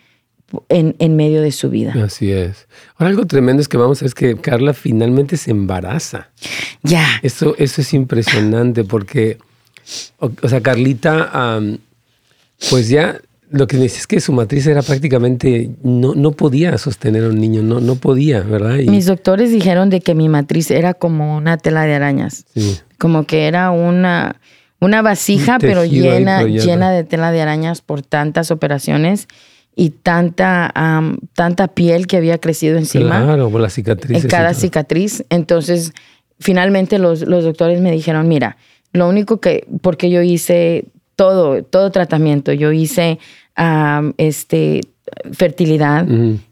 [0.69, 1.93] En, en, medio de su vida.
[2.05, 2.69] Así es.
[2.95, 6.29] Ahora algo tremendo es que vamos a ver es que Carla finalmente se embaraza.
[6.83, 7.05] Ya.
[7.21, 9.39] Eso, eso es impresionante porque,
[10.19, 11.59] o, sea, Carlita,
[12.69, 17.23] pues ya lo que dice es que su matriz era prácticamente, no, no podía sostener
[17.23, 18.75] a un niño, no, no podía, ¿verdad?
[18.77, 22.45] Mis doctores dijeron de que mi matriz era como una tela de arañas,
[22.97, 24.41] como que era una,
[24.79, 29.27] una vasija, pero llena, llena de tela de arañas por tantas operaciones
[29.75, 30.73] y tanta,
[31.33, 33.23] tanta piel que había crecido encima.
[33.23, 34.23] Claro, por las cicatrices.
[34.23, 35.23] En cada cicatriz.
[35.29, 35.93] Entonces,
[36.39, 38.57] finalmente los, los doctores me dijeron, mira,
[38.91, 40.85] lo único que, porque yo hice
[41.17, 42.53] todo, todo tratamiento.
[42.53, 43.19] Yo hice
[44.17, 44.81] este,
[45.33, 46.07] fertilidad,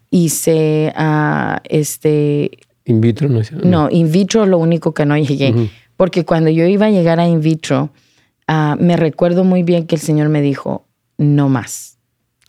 [0.10, 2.52] hice uh, este...
[2.84, 5.70] In vitro, no No, in vitro lo único que no llegué.
[5.96, 7.92] Porque cuando yo iba a llegar a in vitro,
[8.50, 10.86] uh, me recuerdo muy bien que el Señor me dijo,
[11.18, 11.98] no más.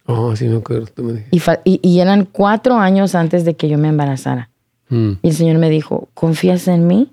[0.06, 0.88] Oh, sí, me acuerdo.
[1.30, 4.50] Y, y, eran cuatro años antes de que yo me embarazara.
[4.88, 5.12] Mm.
[5.22, 7.12] Y el Señor me dijo, ¿confías en mí?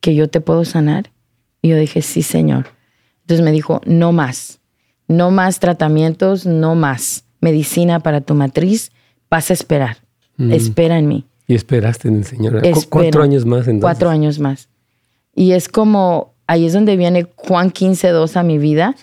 [0.00, 1.10] ¿Que yo te puedo sanar?
[1.60, 2.66] Y yo dije, sí, Señor.
[3.30, 4.58] Entonces me dijo, no más.
[5.06, 7.26] No más tratamientos, no más.
[7.40, 8.90] Medicina para tu matriz,
[9.30, 9.98] vas a esperar.
[10.36, 10.50] Mm.
[10.50, 11.26] Espera en mí.
[11.46, 12.60] Y esperaste en el Señor.
[12.88, 13.82] cuatro años más entonces.
[13.82, 14.68] Cuatro años más.
[15.32, 18.96] Y es como, ahí es donde viene Juan 15, 2 a mi vida.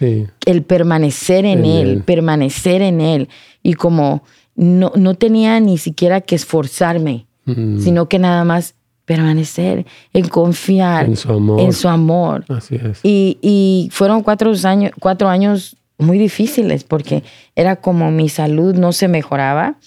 [0.45, 3.29] El permanecer en, él, permanecer en Él.
[3.63, 4.23] Y como
[4.55, 7.79] no, no tenía ni siquiera que esforzarme, mm.
[7.79, 8.75] sino que nada más
[9.07, 11.61] permanecer, en confiar en su amor.
[11.61, 12.43] En su amor.
[12.49, 12.99] Así es.
[13.03, 17.23] Y, y fueron cuatro años, cuatro años muy difíciles porque
[17.55, 19.77] era como mi salud no se mejoraba,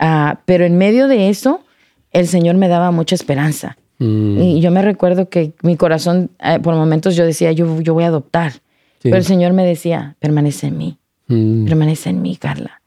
[0.00, 1.60] uh, pero en medio de eso
[2.10, 3.78] el Señor me daba mucha esperanza.
[4.00, 4.42] Mm.
[4.42, 8.02] Y yo me recuerdo que mi corazón, eh, por momentos yo decía, yo, yo voy
[8.04, 8.54] a adoptar.
[9.02, 11.66] Pero el Señor me decía, permanece en mí, mm.
[11.66, 12.80] permanece en mí, Carla.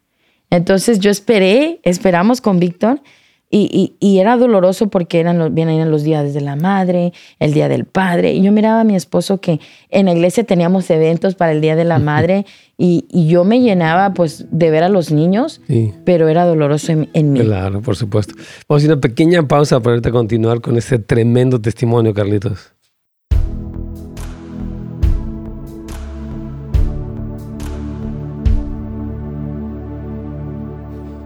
[0.50, 3.00] Entonces yo esperé, esperamos con Víctor
[3.50, 7.70] y, y, era doloroso porque eran los, vienen los días de la madre, el día
[7.70, 8.34] del padre.
[8.34, 11.78] Y yo miraba a mi esposo que en la iglesia teníamos eventos para el día
[11.78, 12.46] de la madre
[12.78, 15.62] y, y yo me llenaba pues de ver a los niños,
[16.04, 17.40] pero era doloroso en, en, mí.
[17.40, 18.34] Claro, por supuesto.
[18.68, 22.74] Vamos a hacer una pequeña pausa para continuar con este tremendo testimonio, Carlitos.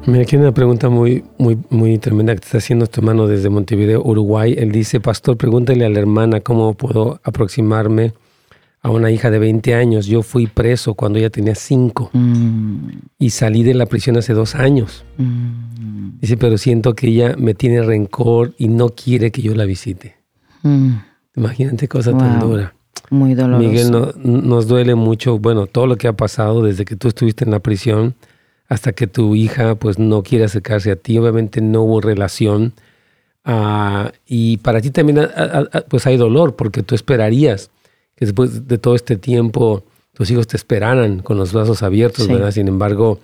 [0.07, 3.27] Mira, aquí hay una pregunta muy, muy, muy tremenda que te está haciendo tu hermano
[3.27, 4.55] desde Montevideo, Uruguay.
[4.57, 8.13] Él dice, pastor, pregúntale a la hermana cómo puedo aproximarme
[8.81, 10.07] a una hija de 20 años.
[10.07, 12.89] Yo fui preso cuando ella tenía 5 mm.
[13.19, 15.05] y salí de la prisión hace dos años.
[15.17, 16.19] Mm.
[16.19, 20.15] Dice, pero siento que ella me tiene rencor y no quiere que yo la visite.
[20.63, 20.93] Mm.
[21.35, 22.73] Imagínate cosa tan dura.
[23.11, 23.69] Muy doloroso.
[23.69, 23.91] Miguel,
[24.23, 27.59] nos duele mucho, bueno, todo lo que ha pasado desde que tú estuviste en la
[27.59, 28.15] prisión
[28.71, 31.17] hasta que tu hija pues no quiere acercarse a ti.
[31.17, 32.71] Obviamente no hubo relación.
[33.43, 35.29] Ah, y para ti también ah,
[35.73, 37.69] ah, pues hay dolor porque tú esperarías
[38.15, 42.51] que después de todo este tiempo tus hijos te esperaran con los brazos abiertos, ¿verdad?
[42.51, 43.19] Sin embargo,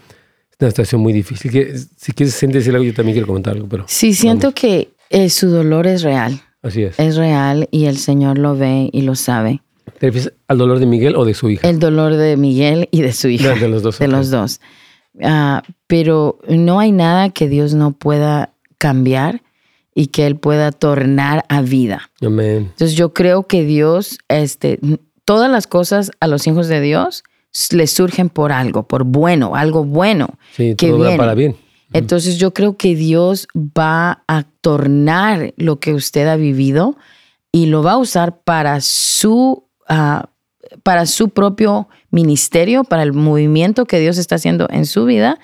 [0.51, 1.49] es una situación muy difícil.
[1.49, 3.69] Que, si quieres decir algo, yo también quiero comentar algo.
[3.69, 6.41] Pero, sí, siento que eh, su dolor es real.
[6.61, 6.99] Así es.
[6.99, 9.61] Es real y el Señor lo ve y lo sabe.
[9.97, 11.69] ¿Te refieres al dolor de Miguel o de su hija?
[11.69, 13.55] El dolor de Miguel y de su hija.
[13.55, 13.99] De, los dos.
[13.99, 14.59] De los dos.
[15.21, 19.41] Ah, pero no hay nada que Dios no pueda cambiar
[19.95, 22.11] y que Él pueda tornar a vida.
[22.21, 22.69] Amén.
[22.71, 24.79] Entonces yo creo que Dios, este,
[25.25, 27.23] todas las cosas a los hijos de Dios
[27.71, 30.29] les surgen por algo, por bueno, algo bueno.
[30.55, 31.55] Sí, que todo para bien.
[31.93, 36.97] Entonces yo creo que Dios va a tornar lo que usted ha vivido
[37.51, 40.27] y lo va a usar para su, uh,
[40.83, 45.39] para su propio ministerio, para el movimiento que Dios está haciendo en su vida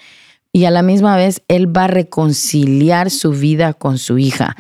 [0.52, 4.56] y a la misma vez Él va a reconciliar su vida con su hija.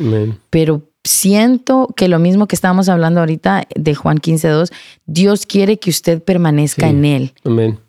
[0.50, 4.72] Pero siento que lo mismo que estábamos hablando ahorita de Juan 15.2,
[5.06, 7.34] Dios quiere que usted permanezca en Él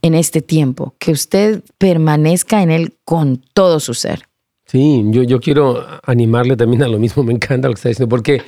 [0.03, 4.24] en este tiempo, que usted permanezca en Él con todo su ser.
[4.66, 8.09] Sí, yo, yo quiero animarle también a lo mismo, me encanta lo que está diciendo,
[8.09, 8.42] porque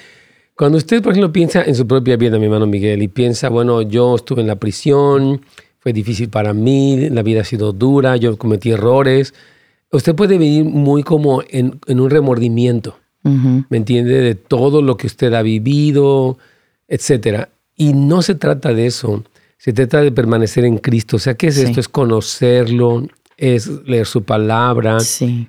[0.57, 3.83] cuando usted, por ejemplo, piensa en su propia vida, mi hermano Miguel, y piensa, bueno,
[3.83, 5.43] yo estuve en la prisión,
[5.81, 9.35] fue difícil para mí, la vida ha sido dura, yo cometí errores.
[9.93, 14.21] Usted puede vivir muy como en, un remordimiento, ¿me entiende?
[14.23, 16.39] De todo lo que usted ha vivido,
[16.89, 17.51] etcétera.
[17.77, 19.25] Y no se trata de eso,
[19.59, 21.17] se trata de permanecer en Cristo.
[21.17, 21.81] O sea, ¿qué es esto?
[21.81, 24.97] Es conocerlo, es leer su palabra,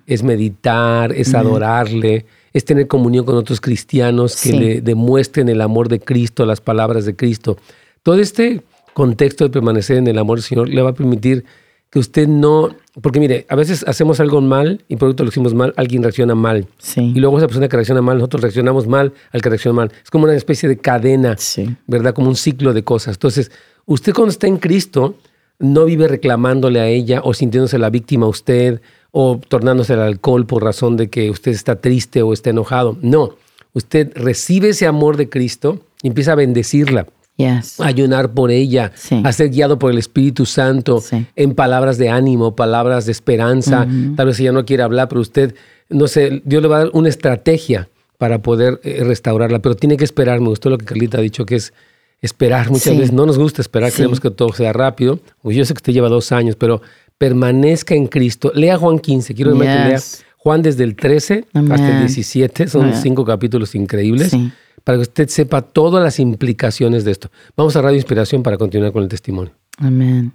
[0.06, 2.26] es meditar, es adorarle
[2.58, 7.06] es tener comunión con otros cristianos que le demuestren el amor de Cristo, las palabras
[7.06, 7.58] de Cristo.
[8.04, 11.46] Todo este contexto de permanecer en el amor del Señor le va a permitir
[11.89, 15.54] que usted no, porque mire, a veces hacemos algo mal y por eso lo hicimos
[15.54, 16.67] mal, alguien reacciona mal.
[16.96, 19.91] Y luego esa persona que reacciona mal, nosotros reaccionamos mal al que reacciona mal.
[20.04, 21.38] Es como una especie de cadena,
[21.86, 22.13] ¿verdad?
[22.13, 23.15] Como un ciclo de cosas.
[23.15, 23.52] Entonces,
[23.86, 25.15] usted cuando está en Cristo,
[25.60, 28.82] no vive reclamándole a ella o sintiéndose la víctima a usted
[29.20, 33.00] o tornándose el alcohol por razón de que usted está triste o está enojado.
[33.02, 33.32] No,
[33.74, 37.08] usted recibe ese amor de Cristo y empieza a bendecirla.
[37.36, 37.80] Yes.
[37.80, 38.92] ayunar por ella,
[39.24, 41.04] a ser guiado por el Espíritu Santo
[41.36, 43.88] en palabras de ánimo, palabras de esperanza.
[44.16, 45.56] Tal vez ella no quiere hablar, pero usted,
[45.90, 49.98] no sé, Dios le va a dar una estrategia para poder eh, restaurarla, pero tiene
[49.98, 50.42] que esperar.
[50.42, 51.74] Me gustó lo que Carlita ha dicho, que es
[52.22, 52.70] esperar.
[52.70, 55.20] Muchas veces no nos gusta esperar, queremos que todo sea rápido.
[55.42, 56.82] Pues yo sé que usted lleva dos años, pero
[57.18, 58.52] permanezca en Cristo.
[58.54, 60.00] Lea Juan 15, quiero que lea
[60.38, 64.32] Juan desde el 13 hasta el 17, son cinco capítulos increíbles,
[64.84, 67.30] para que usted sepa todas las implicaciones de esto.
[67.56, 69.52] Vamos a Radio Inspiración para continuar con el testimonio.
[69.78, 70.32] Amén.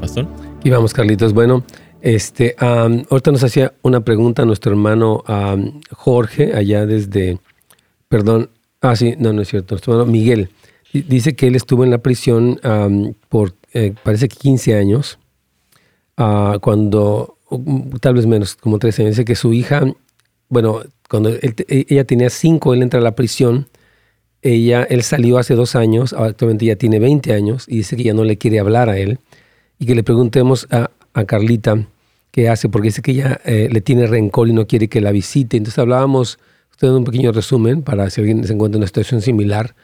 [0.00, 0.28] Pastor.
[0.62, 1.32] Y vamos, Carlitos.
[1.32, 1.64] Bueno,
[2.00, 5.24] este, ahorita nos hacía una pregunta nuestro hermano
[5.90, 7.40] Jorge, allá desde,
[8.08, 10.50] perdón, ah, sí, no, no es cierto, Miguel.
[10.92, 12.60] Dice que él estuvo en la prisión
[13.28, 15.18] por, eh, parece que 15 años,
[16.16, 17.36] uh, cuando,
[18.00, 19.16] tal vez menos, como 13 años.
[19.16, 19.84] Dice que su hija,
[20.48, 21.30] bueno, cuando
[21.68, 23.68] ella tenía 5, él entra a la prisión.
[24.40, 28.14] Ella, él salió hace dos años, actualmente ya tiene 20 años, y dice que ya
[28.14, 29.18] no le quiere hablar a él.
[29.78, 31.86] Y que le preguntemos a, a Carlita
[32.30, 35.12] qué hace, porque dice que ella eh, le tiene rencor y no quiere que la
[35.12, 35.56] visite.
[35.56, 36.38] Entonces hablábamos,
[36.78, 39.74] usted un pequeño resumen para si alguien se encuentra en una situación similar,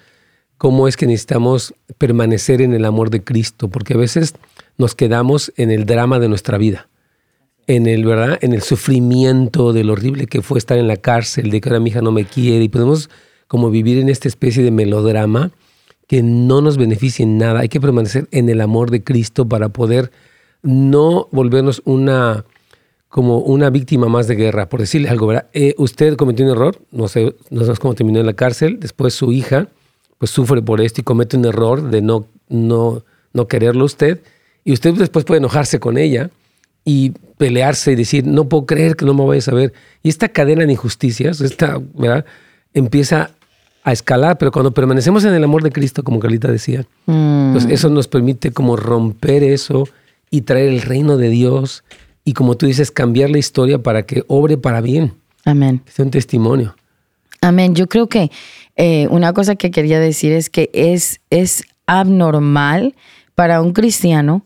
[0.58, 4.34] cómo es que necesitamos permanecer en el amor de Cristo, porque a veces
[4.78, 6.88] nos quedamos en el drama de nuestra vida,
[7.66, 8.38] en el, ¿verdad?
[8.42, 11.80] En el sufrimiento de lo horrible que fue estar en la cárcel, de que ahora
[11.80, 13.10] mi hija no me quiere, y podemos
[13.48, 15.50] como vivir en esta especie de melodrama
[16.06, 17.58] que no nos beneficia en nada.
[17.58, 20.12] Hay que permanecer en el amor de Cristo para poder
[20.62, 22.44] no volvernos una
[23.14, 25.46] como una víctima más de guerra, por decirle algo, ¿verdad?
[25.52, 29.14] Eh, usted cometió un error, no sé, no sabemos cómo terminó en la cárcel, después
[29.14, 29.68] su hija
[30.18, 34.20] pues sufre por esto y comete un error de no, no, no quererlo usted,
[34.64, 36.30] y usted después puede enojarse con ella
[36.84, 39.72] y pelearse y decir, no puedo creer que no me vayas a ver.
[40.02, 42.24] Y esta cadena de injusticias, esta, ¿verdad?
[42.72, 43.30] Empieza
[43.84, 47.52] a escalar, pero cuando permanecemos en el amor de Cristo, como Carlita decía, mm.
[47.52, 49.86] pues eso nos permite como romper eso
[50.32, 51.84] y traer el reino de Dios
[52.24, 55.14] y como tú dices, cambiar la historia para que obre para bien.
[55.44, 55.82] Amén.
[55.86, 56.74] Es un testimonio.
[57.40, 57.74] Amén.
[57.74, 58.30] Yo creo que
[58.76, 62.94] eh, una cosa que quería decir es que es, es abnormal
[63.34, 64.44] para un cristiano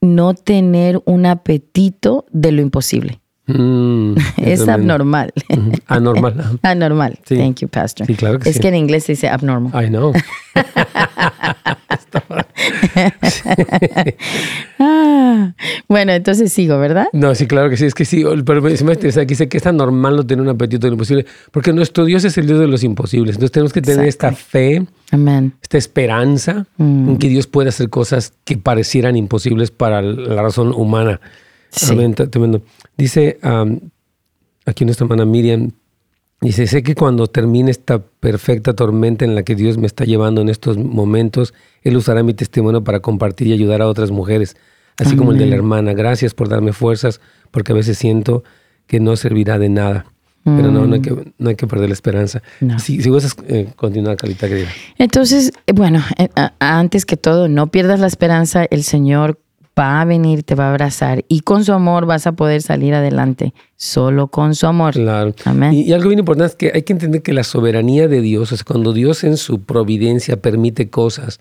[0.00, 3.20] no tener un apetito de lo imposible.
[3.46, 5.32] Mm, es abnormal.
[5.86, 6.58] Anormal.
[6.62, 7.18] Anormal.
[7.26, 8.06] Thank you, Pastor.
[8.06, 9.72] Sí, claro que es que en inglés se dice abnormal.
[9.82, 10.12] I know.
[14.80, 15.54] Ah,
[15.88, 17.06] bueno, entonces sigo, ¿verdad?
[17.12, 17.84] No, sí, claro que sí.
[17.86, 20.86] Es que sí, pero me interesa aquí que es tan normal no tener un apetito
[20.86, 23.34] de lo imposible, porque nuestro Dios es el Dios de los imposibles.
[23.34, 24.86] Entonces tenemos que tener esta fe,
[25.62, 27.18] esta esperanza en mm.
[27.18, 31.20] que Dios puede hacer cosas que parecieran imposibles para la razón humana.
[31.70, 31.96] Sí.
[32.30, 32.62] tremendo.
[32.96, 33.38] Dice
[34.64, 35.72] aquí nuestra hermana Miriam,
[36.40, 40.40] dice, sé que cuando termine esta perfecta tormenta en la que Dios me está llevando
[40.40, 44.56] en estos momentos, Él usará mi testimonio para compartir y ayudar a otras mujeres,
[44.96, 45.92] así como el de la hermana.
[45.94, 47.20] Gracias por darme fuerzas,
[47.50, 48.44] porque a veces siento
[48.86, 50.06] que no servirá de nada.
[50.44, 51.02] Pero no, no hay, mm.
[51.02, 52.42] que, no hay que perder la esperanza.
[52.78, 54.68] Si, si vas a eh, continuar, Calita, querida.
[54.96, 58.64] Entonces, bueno, eh, antes que todo, no pierdas la esperanza.
[58.70, 59.38] El Señor
[59.78, 62.94] va a venir, te va a abrazar y con su amor vas a poder salir
[62.94, 64.94] adelante, solo con su amor.
[64.94, 65.34] Claro.
[65.44, 65.72] Amén.
[65.74, 68.58] Y, algo bien importante es que hay que entender que la soberanía de Dios, sea,
[68.66, 71.40] cuando Dios en su providencia permite cosas,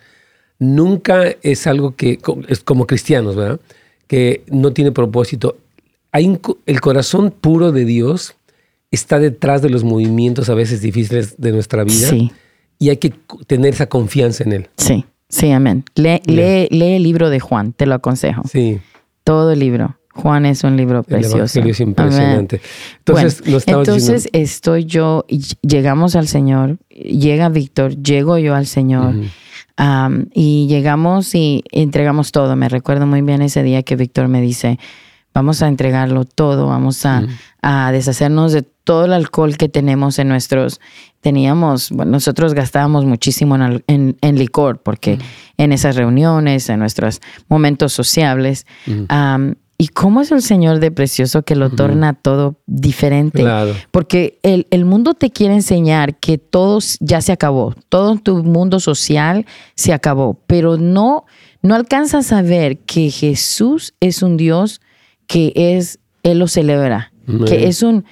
[0.59, 3.59] nunca es algo que, es como cristianos, ¿verdad?
[4.07, 5.57] Que no tiene propósito.
[6.11, 8.35] Hay el corazón puro de Dios
[8.91, 12.09] está detrás de los movimientos a veces difíciles de nuestra vida.
[12.09, 12.31] Sí.
[12.79, 13.13] Y hay que
[13.47, 14.69] tener esa confianza en Él.
[14.77, 15.05] Sí.
[15.29, 15.83] Sí, amén.
[15.95, 18.43] Lee, lee, el libro de Juan, te lo aconsejo.
[18.47, 18.79] Sí.
[19.23, 19.97] Todo el libro.
[20.13, 21.59] Juan es un libro precioso.
[21.59, 22.61] es impresionante.
[22.99, 25.25] Entonces, entonces estoy yo,
[25.61, 29.15] llegamos al Señor, llega Víctor, llego yo al Señor.
[30.33, 32.55] y llegamos y entregamos todo.
[32.55, 34.79] Me recuerdo muy bien ese día que Víctor me dice,
[35.37, 37.23] vamos a entregarlo todo, vamos a,
[37.61, 40.79] a deshacernos de todo el alcohol que tenemos en nuestros,
[41.21, 45.19] teníamos, bueno, nosotros gastábamos muchísimo en, en, licor, porque
[45.57, 48.65] en esas reuniones, en nuestros momentos sociables,
[49.79, 53.45] y cómo es el Señor de precioso que lo torna todo diferente.
[53.91, 58.79] Porque el, el, mundo te quiere enseñar que todo ya se acabó, todo tu mundo
[58.79, 61.25] social se acabó, pero no,
[61.61, 64.81] no alcanzas a ver que Jesús es un Dios
[65.27, 67.11] que es, Él lo celebra,
[67.45, 68.05] que es un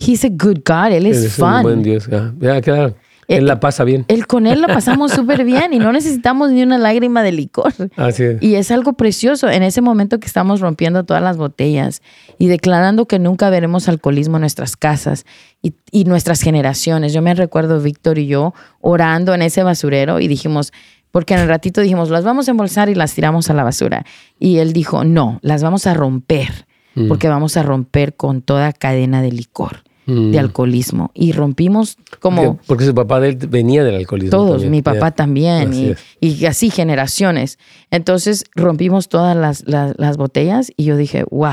[0.00, 0.92] He's a good God.
[0.92, 1.56] Él es, fun.
[1.56, 2.08] Un buen Dios.
[2.40, 2.94] Ya, claro.
[3.28, 4.04] Eh, él, la pasa bien.
[4.08, 7.72] Él con él la pasamos súper bien y no necesitamos ni una lágrima de licor.
[7.96, 8.42] Así es.
[8.42, 12.02] Y es algo precioso en ese momento que estamos rompiendo todas las botellas
[12.38, 15.26] y declarando que nunca veremos alcoholismo en nuestras casas
[15.62, 17.12] y, y nuestras generaciones.
[17.12, 20.72] Yo me recuerdo Víctor y yo orando en ese basurero y dijimos,
[21.12, 24.04] porque en el ratito dijimos, las vamos a embolsar y las tiramos a la basura.
[24.40, 27.08] Y él dijo, no, las vamos a romper mm.
[27.08, 30.38] porque vamos a romper con toda cadena de licor de mm.
[30.38, 31.10] alcoholismo.
[31.14, 32.58] Y rompimos como...
[32.66, 34.30] Porque, su papá venía del alcoholismo.
[34.30, 37.58] Todos, mi papá también, y, así generaciones.
[37.90, 39.36] Entonces rompimos todas
[39.66, 41.52] las, botellas y yo dije, wow.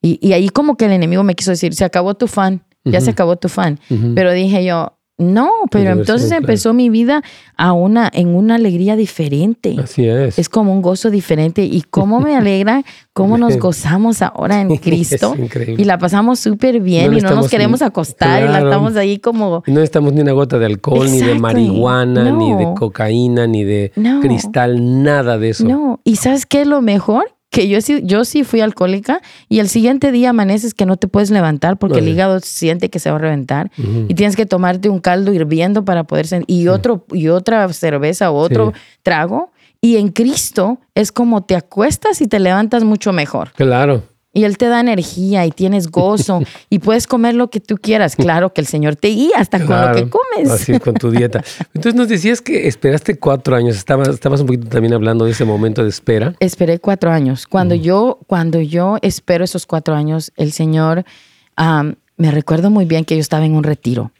[0.00, 3.10] Y, ahí como que el enemigo me quiso decir, se acabó tu fan, ya se
[3.10, 3.78] acabó tu fan.
[4.14, 7.22] Pero dije yo, no, pero entonces empezó mi vida
[7.56, 9.76] a una, en una alegría diferente.
[9.82, 10.38] Así es.
[10.38, 11.64] Es como un gozo diferente.
[11.64, 15.34] Y cómo me alegra, cómo nos gozamos ahora en Cristo.
[15.76, 19.62] Y la pasamos súper bien y no nos queremos acostar y la estamos ahí como...
[19.66, 23.92] No estamos ni una gota de alcohol, ni de marihuana, ni de cocaína, ni de
[24.20, 25.66] cristal, nada de eso.
[25.66, 27.24] No, y ¿sabes qué es lo mejor?
[27.52, 31.06] Que yo sí, yo sí fui alcohólica y el siguiente día amaneces que no te
[31.06, 33.70] puedes levantar porque el hígado siente que se va a reventar
[34.08, 38.36] y tienes que tomarte un caldo hirviendo para poder y otro y otra cerveza o
[38.36, 38.72] otro
[39.02, 43.52] trago y en Cristo es como te acuestas y te levantas mucho mejor.
[43.52, 44.04] Claro.
[44.34, 48.16] Y Él te da energía y tienes gozo y puedes comer lo que tú quieras.
[48.16, 50.50] Claro que el Señor te guía hasta con lo que comes.
[50.50, 51.44] Así con tu dieta.
[51.74, 53.76] Entonces nos decías que esperaste cuatro años.
[53.76, 56.34] Estabas, estabas un poquito también hablando de ese momento de espera.
[56.40, 57.46] Esperé cuatro años.
[57.46, 61.04] Cuando, yo, cuando yo espero esos cuatro años, el Señor,
[62.16, 64.12] me recuerdo muy bien que yo estaba en un retiro.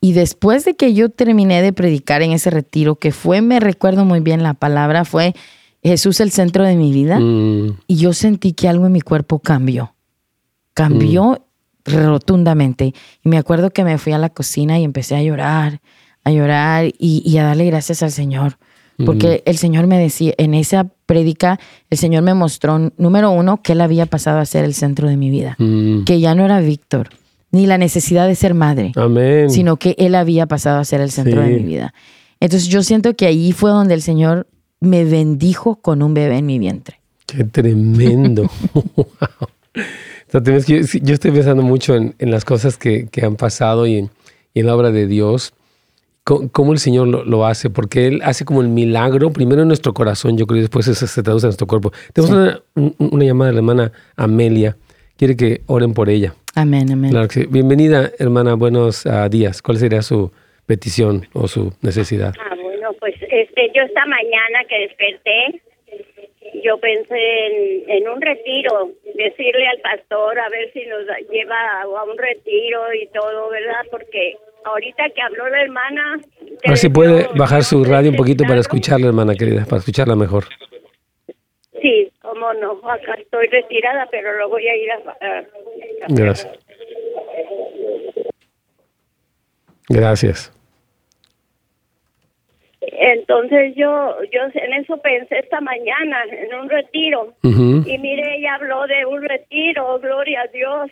[0.00, 4.04] Y después de que yo terminé de predicar en ese retiro, que fue, me recuerdo
[4.04, 5.34] muy bien la palabra, fue
[5.82, 7.78] Jesús el centro de mi vida mm.
[7.86, 9.94] y yo sentí que algo en mi cuerpo cambió.
[10.74, 11.42] Cambió
[11.86, 11.92] mm.
[11.92, 12.94] rotundamente.
[13.24, 15.80] Y me acuerdo que me fui a la cocina y empecé a llorar,
[16.24, 18.58] a llorar y, a darle gracias al Señor.
[19.06, 19.48] Porque mm.
[19.48, 21.58] el Señor me decía, en esa prédica,
[21.88, 25.16] el Señor me mostró, número uno, que Él había pasado a ser el centro de
[25.16, 25.56] mi vida.
[26.04, 27.08] Que ya no era Víctor,
[27.50, 28.92] ni la necesidad de ser madre,
[29.48, 31.94] sino que Él había pasado a ser el centro de mi vida.
[32.40, 34.46] Entonces yo siento que ahí fue donde el Señor
[34.80, 37.00] me bendijo con un bebé en mi vientre.
[37.26, 38.50] Qué tremendo.
[40.32, 40.76] yo,
[41.14, 43.98] estoy pensando mucho en, las cosas que, han pasado y
[44.54, 45.52] en, la obra de Dios,
[46.24, 50.36] cómo, el Señor lo, hace, porque Él hace como el milagro, primero en nuestro corazón,
[50.36, 51.92] yo creo, y después eso se traduce en nuestro cuerpo.
[52.12, 54.76] Tenemos una, llamada de la hermana Amelia,
[55.16, 56.34] quiere que oren por ella.
[56.54, 57.10] Amén, amén.
[57.12, 59.62] Claro que Bienvenida, hermana, buenos ah, días.
[59.62, 60.32] ¿Cuál sería su
[60.66, 62.34] petición o su necesidad?
[63.30, 65.62] Este, yo esta mañana que desperté,
[66.64, 67.16] yo pensé
[67.86, 73.06] en, un retiro, decirle al pastor a ver si nos lleva a un retiro y
[73.08, 73.82] todo, ¿verdad?
[73.90, 76.20] Porque ahorita que habló la hermana...
[76.64, 80.16] A ver si puede bajar su radio un poquito para escucharla, hermana querida, para escucharla
[80.16, 80.44] mejor.
[81.80, 84.96] Sí, cómo no, acá estoy retirada, pero lo voy a ir a...
[84.96, 85.44] a
[86.08, 86.58] Gracias.
[89.88, 90.59] Gracias.
[93.02, 97.32] Entonces yo, yo en eso pensé esta mañana, en un retiro.
[97.42, 100.90] Y mire, ella habló de un retiro, gloria a Dios.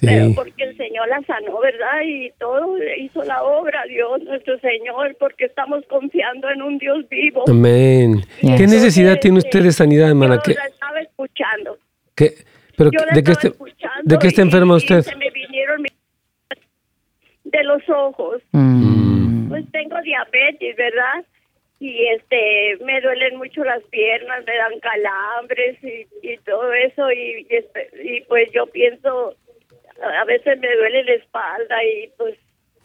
[0.00, 2.02] Pero porque el Señor la sanó, ¿verdad?
[2.04, 7.42] Y todo hizo la obra, Dios, nuestro Señor, porque estamos confiando en un Dios vivo.
[7.48, 8.22] Amén.
[8.40, 10.40] ¿Qué necesidad tiene usted de sanidad, hermana?
[10.46, 11.78] Yo la estaba escuchando.
[12.14, 12.34] ¿Qué?
[12.76, 13.48] Pero ¿de, qué está,
[14.04, 15.00] ¿De qué está enferma usted?
[15.00, 15.28] Se me
[17.50, 18.42] de los ojos.
[18.52, 18.78] Mm
[19.48, 21.24] pues tengo diabetes, ¿verdad?
[21.80, 27.46] Y este, me duelen mucho las piernas, me dan calambres y, todo eso y,
[28.02, 29.34] y, pues yo pienso,
[30.02, 32.34] a veces me duele la espalda y pues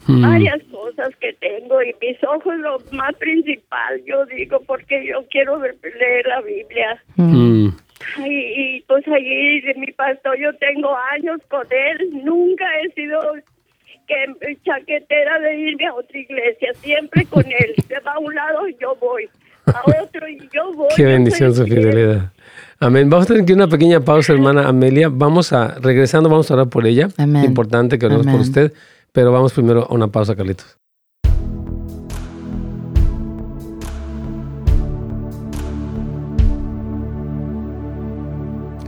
[0.06, 0.22] hmm.
[0.22, 5.60] varias cosas que tengo y mis ojos lo más principal, yo digo, porque yo quiero
[5.60, 7.02] leer la Biblia.
[7.16, 7.68] Hmm.
[8.24, 13.20] Y, y, pues allí mi pastor, yo tengo años con él, nunca he sido
[14.06, 17.74] que chaquetera de irme a otra iglesia, siempre con él.
[17.88, 19.28] Se va a un lado y yo voy,
[19.66, 20.88] a otro y yo voy.
[20.96, 22.32] Qué bendición su fidelidad.
[22.80, 23.08] Amén.
[23.08, 25.08] Vamos a tener que una pequeña pausa, hermana Amelia.
[25.10, 27.08] Vamos a, regresando, vamos a orar por ella.
[27.16, 27.44] Amén.
[27.44, 28.72] Importante que oremos por usted,
[29.12, 30.78] pero vamos primero a una pausa, Carlitos.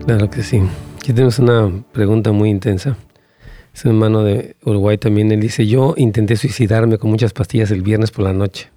[0.05, 0.63] Claro que sí.
[0.99, 2.97] Aquí tenemos una pregunta muy intensa
[3.77, 7.83] es un hermano de Uruguay también, él dice, yo intenté suicidarme con muchas pastillas el
[7.83, 8.71] viernes por la noche.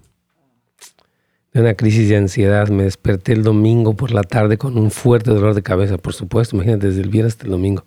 [1.54, 5.30] De una crisis de ansiedad, me desperté el domingo por la tarde con un fuerte
[5.30, 7.86] dolor de cabeza, por supuesto, imagínate, desde el viernes hasta el domingo.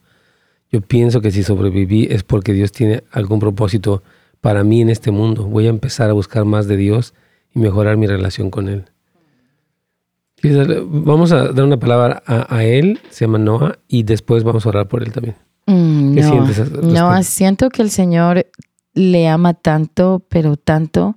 [0.71, 4.01] Yo pienso que si sobreviví es porque Dios tiene algún propósito
[4.41, 5.43] para mí en este mundo.
[5.43, 7.13] Voy a empezar a buscar más de Dios
[7.53, 8.85] y mejorar mi relación con Él.
[10.87, 14.69] Vamos a dar una palabra a, a él, se llama Noah, y después vamos a
[14.69, 15.35] orar por él también.
[15.65, 16.47] Mm, no,
[16.81, 18.47] No, siento que el Señor
[18.93, 21.15] le ama tanto, pero tanto,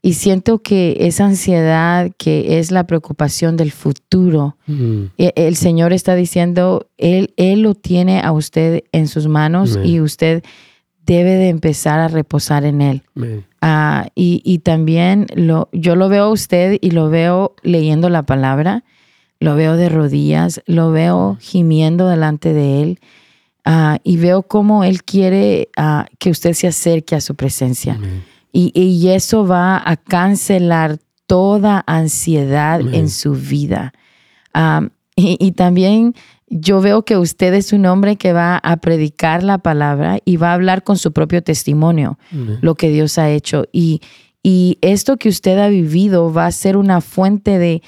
[0.00, 5.02] Y siento que esa ansiedad, que es la preocupación del futuro, mm.
[5.18, 10.00] e, el Señor está diciendo, Él, Él lo tiene a usted en sus manos y
[10.00, 10.44] usted
[11.04, 13.02] debe de empezar a reposar en Él.
[13.60, 18.84] Ah, y, también lo, yo lo veo a usted y lo veo leyendo la palabra,
[19.40, 23.00] lo veo de rodillas, lo veo gimiendo delante de Él
[23.64, 27.98] ah, y veo cómo Él quiere ah, que usted se acerque a su presencia.
[28.52, 33.92] Y, eso va a cancelar toda ansiedad en su vida.
[35.14, 36.14] y, también
[36.48, 40.50] yo veo que usted es un hombre que va a predicar la palabra y va
[40.50, 42.18] a hablar con su propio testimonio
[42.62, 43.66] lo que Dios ha hecho.
[43.70, 44.00] Y,
[44.42, 47.82] y esto que usted ha vivido va a ser una fuente de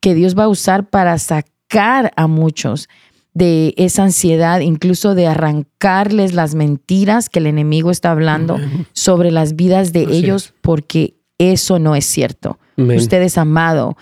[0.00, 2.88] que Dios va a usar para sacar a muchos
[3.34, 8.58] de esa ansiedad, incluso de arrancarles las mentiras que el enemigo está hablando
[8.92, 12.58] sobre las vidas de ellos, porque eso no es cierto.
[12.76, 13.96] Usted es amado,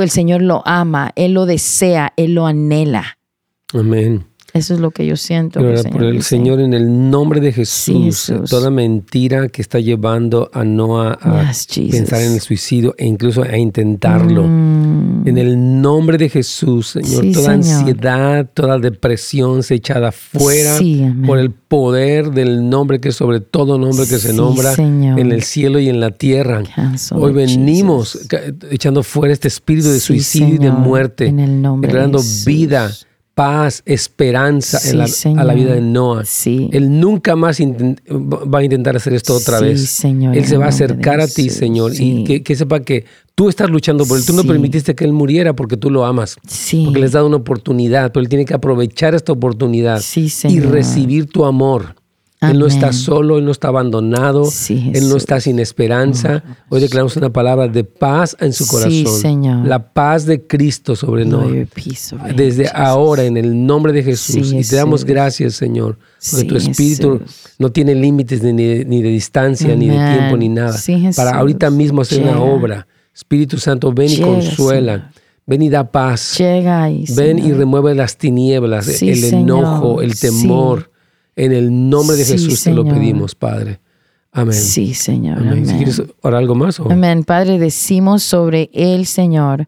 [0.00, 3.18] el Señor lo ama, Él lo desea, Él lo anhela.
[3.74, 4.29] Amén.
[4.52, 5.60] Eso es lo que yo siento.
[5.60, 10.50] el Señor por el Señor, en el nombre de Jesús, toda mentira que está llevando
[10.52, 11.52] a Noah a
[11.90, 14.44] pensar en el suicidio e incluso a intentarlo.
[14.46, 15.26] Mm.
[15.26, 20.78] En el nombre de Jesús, Señor, toda ansiedad, toda depresión se echada fuera
[21.26, 25.42] por el poder del nombre que es sobre todo nombre que se nombra en el
[25.42, 26.62] cielo y en la tierra.
[27.12, 28.26] Hoy venimos
[28.70, 31.90] echando fuera este espíritu de suicidio y de muerte, en el nombre
[32.46, 32.90] vida
[33.40, 34.78] paz, esperanza
[35.34, 36.24] a la vida de Noah.
[36.44, 40.04] Él nunca más va a intentar hacer esto otra vez.
[40.04, 44.04] él se va a acercar a ti, Señor, y que, sepa que tú estás luchando
[44.04, 44.26] por él.
[44.26, 46.36] Tú no permitiste que él muriera porque tú lo amas.
[46.84, 50.02] Porque le has dado una oportunidad, pero él tiene que aprovechar esta oportunidad
[50.44, 51.94] y recibir tu amor.
[52.40, 56.42] Él no está solo, Él no está abandonado, Él no está sin esperanza.
[56.70, 59.68] Hoy declaramos una palabra de paz en su corazón.
[59.68, 61.68] La paz de Cristo sobre nosotros.
[62.34, 64.52] Desde ahora, en el nombre de Jesús.
[64.54, 65.98] y te damos gracias, Señor,
[66.30, 67.20] porque tu Espíritu
[67.58, 70.78] no tiene límites ni de, distancia, ni de tiempo, ni nada.
[71.14, 72.86] Para ahorita mismo hacer una obra.
[73.14, 75.10] Espíritu Santo, ven y consuela.
[75.44, 76.36] Ven y da paz.
[76.38, 80.89] ven y remueve las tinieblas, el enojo, el temor
[81.44, 83.80] en el nombre de Jesús te lo pedimos, Padre.
[84.30, 84.54] Amén.
[84.54, 85.38] Sí, Señor.
[85.38, 85.64] Amén.
[85.64, 86.78] ¿Quieres orar algo más?
[86.80, 87.24] Amén.
[87.24, 89.66] Padre, decimos sobre el Señor,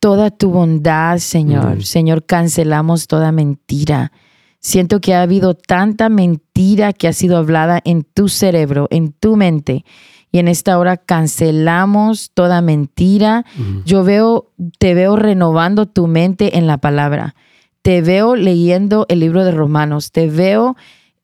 [0.00, 1.84] toda tu bondad, Señor.
[1.84, 4.12] Señor, cancelamos toda mentira.
[4.60, 9.36] Siento que ha habido tanta mentira que ha sido hablada en tu cerebro, en tu
[9.36, 9.86] mente.
[10.30, 13.46] Y en esta hora cancelamos toda mentira.
[13.86, 17.34] Yo veo, te veo renovando tu mente en la palabra.
[17.80, 20.12] Te veo leyendo el libro de Romanos.
[20.12, 20.76] Te veo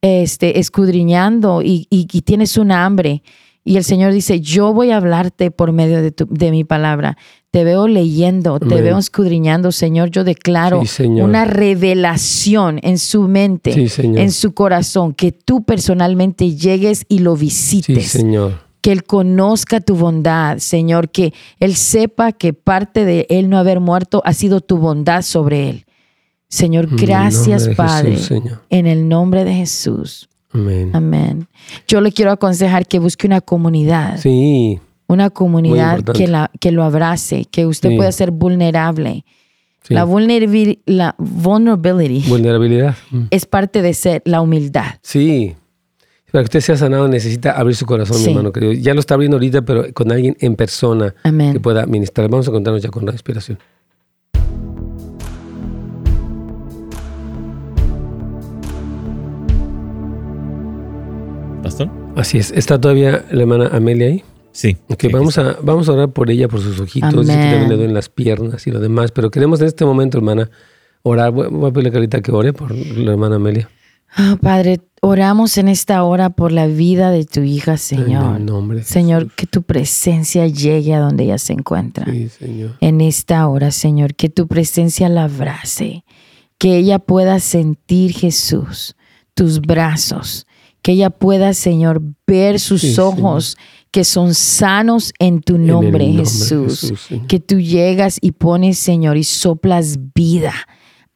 [0.04, 1.86] este, escudriñando y,
[2.24, 3.22] tienes una hambre.
[3.64, 7.16] Y el Señor dice, yo voy a hablarte por medio de, de mi palabra.
[7.50, 10.10] Te veo leyendo, te veo escudriñando, Señor.
[10.10, 17.20] Yo declaro una revelación en su mente, en su corazón, que tú personalmente llegues y
[17.20, 18.08] lo visites.
[18.08, 18.60] Señor.
[18.82, 21.08] Que Él conozca tu bondad, Señor.
[21.08, 25.70] Que Él sepa que parte de Él no haber muerto ha sido tu bondad sobre
[25.70, 25.83] Él.
[26.54, 28.16] Señor, gracias, Padre,
[28.70, 30.28] en el nombre de Jesús.
[30.52, 30.90] Amén.
[30.92, 31.48] Amén.
[31.88, 34.18] Yo le quiero aconsejar que busque una comunidad.
[34.20, 34.78] Sí.
[35.08, 39.24] Una comunidad que, la, que lo abrace, que usted pueda ser vulnerable.
[39.88, 43.24] La, vulnerability, la vulnerability vulnerabilidad mm.
[43.30, 44.94] es parte de ser la humildad.
[45.02, 45.56] Sí.
[46.30, 48.72] Para que usted sea sanado necesita abrir su corazón, mi hermano querido.
[48.74, 52.30] Ya lo está abriendo ahorita, pero con alguien en persona que pueda ministrar.
[52.30, 53.58] Vamos a contarnos ya con la inspiración.
[62.16, 62.50] Así es.
[62.52, 64.24] ¿Está todavía la hermana Amelia ahí?
[64.52, 64.76] Sí.
[64.88, 67.76] Ok, vamos, a, vamos a orar por ella, por sus ojitos, y que también le
[67.76, 69.10] duelen las piernas y lo demás.
[69.10, 70.50] Pero queremos en este momento, hermana,
[71.02, 71.32] orar.
[71.32, 73.68] Voy, a pedirle a Carita que ore por la hermana Amelia.
[74.16, 78.36] Ah, Padre, oramos en esta hora por la vida de tu hija, Señor.
[78.36, 82.04] En nombre Señor, que tu presencia llegue a donde ella se encuentra.
[82.04, 82.76] Sí, Señor.
[82.80, 86.04] En esta hora, Señor, que tu presencia la abrace,
[86.58, 88.94] que ella pueda sentir, Jesús,
[89.34, 90.46] tus brazos,
[90.84, 93.56] que ella pueda, Señor, ver sus ojos
[93.90, 96.92] que son sanos en tu nombre, Jesús.
[97.26, 100.52] que tú llegas y pones, Señor, y soplas vida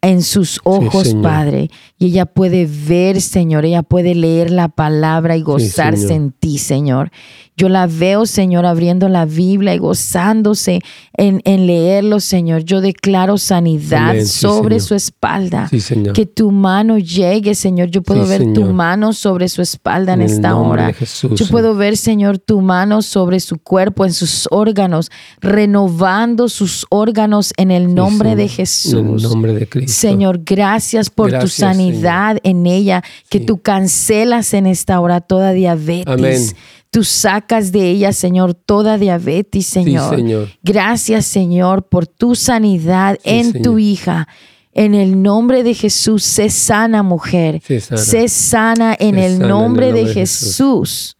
[0.00, 1.68] en sus ojos, Padre.
[1.98, 7.10] Y ella puede ver, Señor, ella puede leer la palabra y gozarse en ti, Señor.
[7.58, 10.80] Yo la veo, Señor, abriendo la Biblia y gozándose
[11.12, 12.62] en, en leerlo, Señor.
[12.62, 15.68] Yo declaro sanidad sobre su espalda.
[16.14, 17.90] Que tu mano llegue, Señor.
[17.90, 20.94] Yo puedo ver tu mano sobre su espalda en, esta hora.
[21.32, 27.52] Yo puedo ver, Señor, tu mano sobre su cuerpo, en sus órganos, renovando sus órganos
[27.56, 28.94] en el nombre de Jesús.
[28.94, 30.00] En el nombre de Cristo.
[30.00, 36.06] Señor, gracias por tu sanidad en ella, que tú cancelas en esta hora toda diabetes.
[36.06, 36.42] Amén.
[36.90, 40.16] Tú sacas de ella, Señor, toda diabetes, Señor.
[40.16, 40.48] señor.
[40.62, 44.26] Gracias, Señor, por tu sanidad en tu hija.
[44.72, 47.60] En el nombre de Jesús, sé sana, mujer.
[47.62, 51.17] Sé sana, en, el nombre de, Jesús.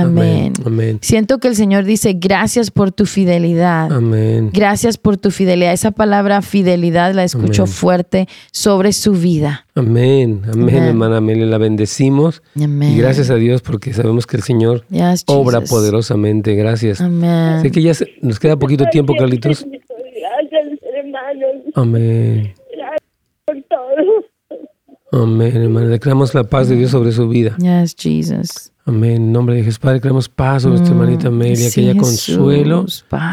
[0.00, 0.98] Amén.
[1.02, 3.92] Siento que el Señor dice, gracias por tu fidelidad.
[3.92, 4.50] Amén.
[4.52, 5.72] Gracias por tu fidelidad.
[5.72, 9.66] Esa palabra fidelidad la escucho fuerte sobre su vida.
[9.74, 10.42] Amén.
[10.50, 11.44] Amén, hermana Amelia.
[11.44, 12.42] La bendecimos.
[12.56, 12.92] Amén.
[12.92, 14.84] Y gracias a Dios porque sabemos que el Señor
[15.26, 16.54] obra poderosamente.
[16.54, 17.00] Gracias.
[17.00, 17.60] Amén.
[17.60, 19.66] Sé que ya nos queda poquito tiempo, Carlitos.
[19.66, 21.64] Gracias, hermanos.
[21.74, 22.54] Amén.
[22.74, 23.02] Gracias
[23.44, 25.22] por todo.
[25.22, 25.88] Amén, hermano.
[25.88, 27.56] Declaramos la paz de Dios sobre su vida.
[27.58, 28.71] Yes, Jesus.
[28.84, 29.12] Amén.
[29.12, 32.86] En nombre de Jesús, Padre, creamos paz sobre nuestra mm, hermanita Amelia, que haya consuelo,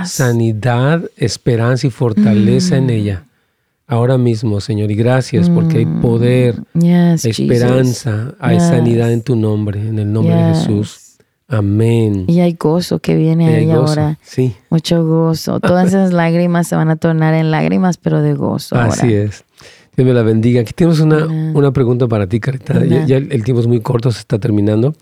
[0.06, 2.90] sanidad, esperanza y fortaleza en mm.
[2.90, 3.26] ella.
[3.88, 6.02] Ahora mismo, Señor, y gracias porque hay mm.
[6.02, 6.56] poder,
[7.24, 11.18] esperanza, hay sanidad en tu nombre, en el nombre de Jesús.
[11.48, 12.26] Amén.
[12.28, 14.20] Y hay gozo que viene ahí ahora.
[14.22, 14.56] Sí.
[14.70, 15.60] Mucho gozo.
[15.60, 18.76] Todas esas lágrimas se van a tornar en lágrimas, pero de gozo.
[18.76, 19.44] Así es.
[19.98, 20.62] Dios me la bendiga.
[20.62, 22.86] Aquí tenemos una, una pregunta para ti, Carita.
[22.86, 24.94] Ya, el tiempo es muy corto, se está terminando.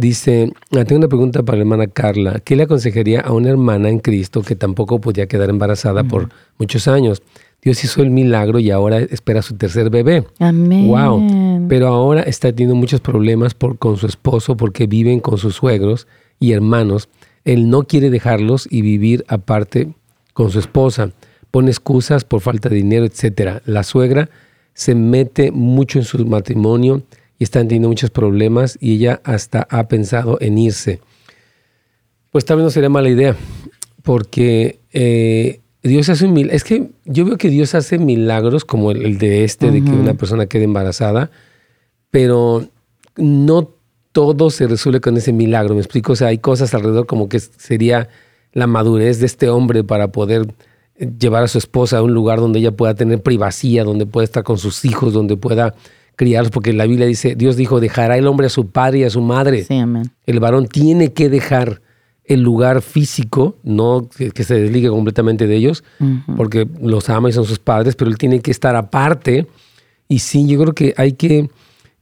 [0.00, 2.40] Dice, ah, tengo una pregunta para la hermana Carla.
[2.42, 6.88] ¿Qué le aconsejaría a una hermana en Cristo que tampoco podía quedar embarazada por muchos
[6.88, 7.22] años?
[7.60, 10.24] Dios hizo el milagro y ahora espera su tercer bebé.
[10.38, 10.88] Amén.
[10.88, 11.68] Wow.
[11.68, 16.06] Pero ahora está teniendo muchos problemas por, con su esposo porque viven con sus suegros
[16.38, 17.10] y hermanos.
[17.44, 19.92] Él no quiere dejarlos y vivir aparte
[20.32, 21.10] con su esposa.
[21.50, 23.60] Pone excusas por falta de dinero, etc.
[23.66, 24.30] La suegra
[24.72, 27.02] se mete mucho en su matrimonio
[27.40, 31.00] y están teniendo muchos problemas y ella hasta ha pensado en irse.
[32.30, 33.34] Pues tal vez no sería mala idea,
[34.02, 36.54] porque eh, Dios hace un milagro.
[36.54, 40.12] Es que yo veo que Dios hace milagros como el, de este, de que una
[40.14, 41.30] persona quede embarazada,
[42.10, 42.68] pero
[43.16, 43.70] no
[44.12, 45.74] todo se resuelve con ese milagro.
[45.74, 48.10] Me explico, o sea, hay cosas alrededor como que sería
[48.52, 50.52] la madurez de este hombre para poder
[51.18, 54.44] llevar a su esposa a un lugar donde ella pueda tener privacidad, donde pueda estar
[54.44, 55.74] con sus hijos, donde pueda
[56.20, 59.10] criarlos, porque la Biblia dice, Dios dijo, dejará el hombre a su padre y a
[59.10, 59.64] su madre.
[59.64, 60.10] Sí, amén.
[60.26, 61.80] El varón tiene que dejar
[62.26, 65.82] el lugar físico, no que, se desligue completamente de ellos,
[66.36, 69.46] porque los ama y son sus padres, pero él tiene que estar aparte.
[70.08, 71.48] Y sí, yo creo que hay que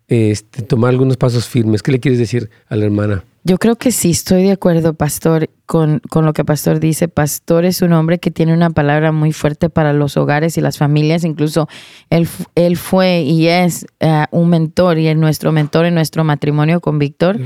[0.08, 1.82] este, tomar algunos pasos firmes.
[1.82, 3.24] ¿Qué le quieres decir a la hermana?
[3.44, 7.08] Yo creo que sí, estoy de acuerdo, Pastor, con, con, lo que Pastor dice.
[7.08, 10.76] Pastor es un hombre que tiene una palabra muy fuerte para los hogares y las
[10.76, 11.24] familias.
[11.24, 11.68] Incluso
[12.10, 16.80] él, él fue y es eh, un mentor y es nuestro mentor en nuestro matrimonio
[16.80, 17.38] con Víctor.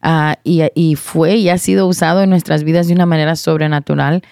[0.00, 4.22] Ah, y, y fue y ha sido usado en nuestras vidas de una manera sobrenatural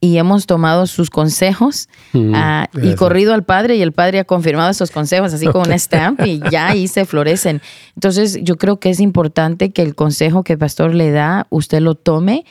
[0.00, 4.24] y hemos tomado sus consejos mm, ah, y corrido al padre y el padre ha
[4.24, 7.60] confirmado esos consejos así como un stamp y ya ahí se florecen.
[7.96, 11.80] Entonces yo creo que es importante que el consejo que el pastor le da, usted
[11.80, 12.44] lo tome,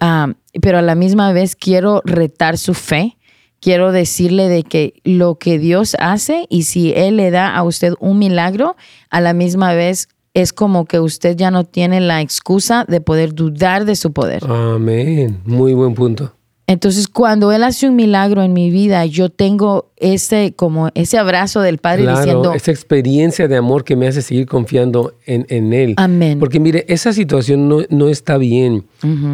[0.00, 3.14] ah, pero a la misma vez quiero retar su fe.
[3.60, 7.94] Quiero decirle de que lo que Dios hace y si Él le da a usted
[7.98, 8.76] un milagro,
[9.10, 13.34] a la misma vez es como que usted ya no tiene la excusa de poder
[13.34, 14.44] dudar de su poder.
[14.44, 15.40] Amén.
[15.44, 16.32] Muy buen punto.
[16.68, 21.62] Entonces, cuando Él hace un milagro en mi vida, yo tengo ese, como ese abrazo
[21.62, 22.52] del Padre claro, diciendo...
[22.52, 25.94] esa experiencia de amor que me hace seguir confiando en, en Él.
[25.96, 26.38] Amén.
[26.38, 28.84] Porque mire, esa situación no, no está bien.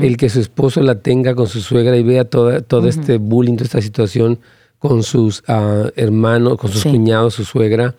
[0.01, 3.55] El que su esposo la tenga con su suegra y vea toda, todo este bullying,
[3.55, 4.39] toda esta situación
[4.79, 7.97] con sus uh, hermanos, con sus cuñados, su suegra.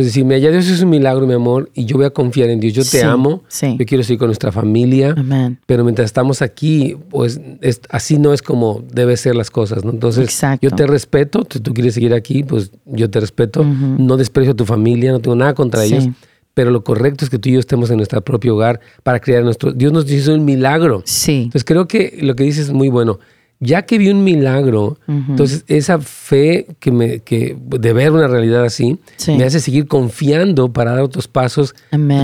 [0.00, 2.58] Entonces, decirme, ya Dios es un milagro, mi amor, y yo voy a confiar en
[2.58, 2.72] Dios.
[2.72, 5.14] Yo te amo, yo quiero seguir con nuestra familia,
[5.66, 7.38] pero mientras estamos aquí, pues
[7.90, 9.90] así no es como debe ser las cosas, ¿no?
[9.90, 14.52] Entonces, yo te respeto, si tú quieres seguir aquí, pues yo te respeto, no desprecio
[14.52, 16.08] a tu familia, no tengo nada contra ellos,
[16.54, 19.44] pero lo correcto es que tú y yo estemos en nuestro propio hogar para crear
[19.44, 19.72] nuestro...
[19.72, 21.02] Dios nos hizo un milagro.
[21.04, 21.42] Sí.
[21.44, 23.18] Entonces, creo que lo que dices es muy bueno
[23.60, 28.64] ya que vi un milagro, entonces esa fe que me, que de ver una realidad
[28.64, 28.98] así,
[29.28, 31.74] me hace seguir confiando para dar otros pasos,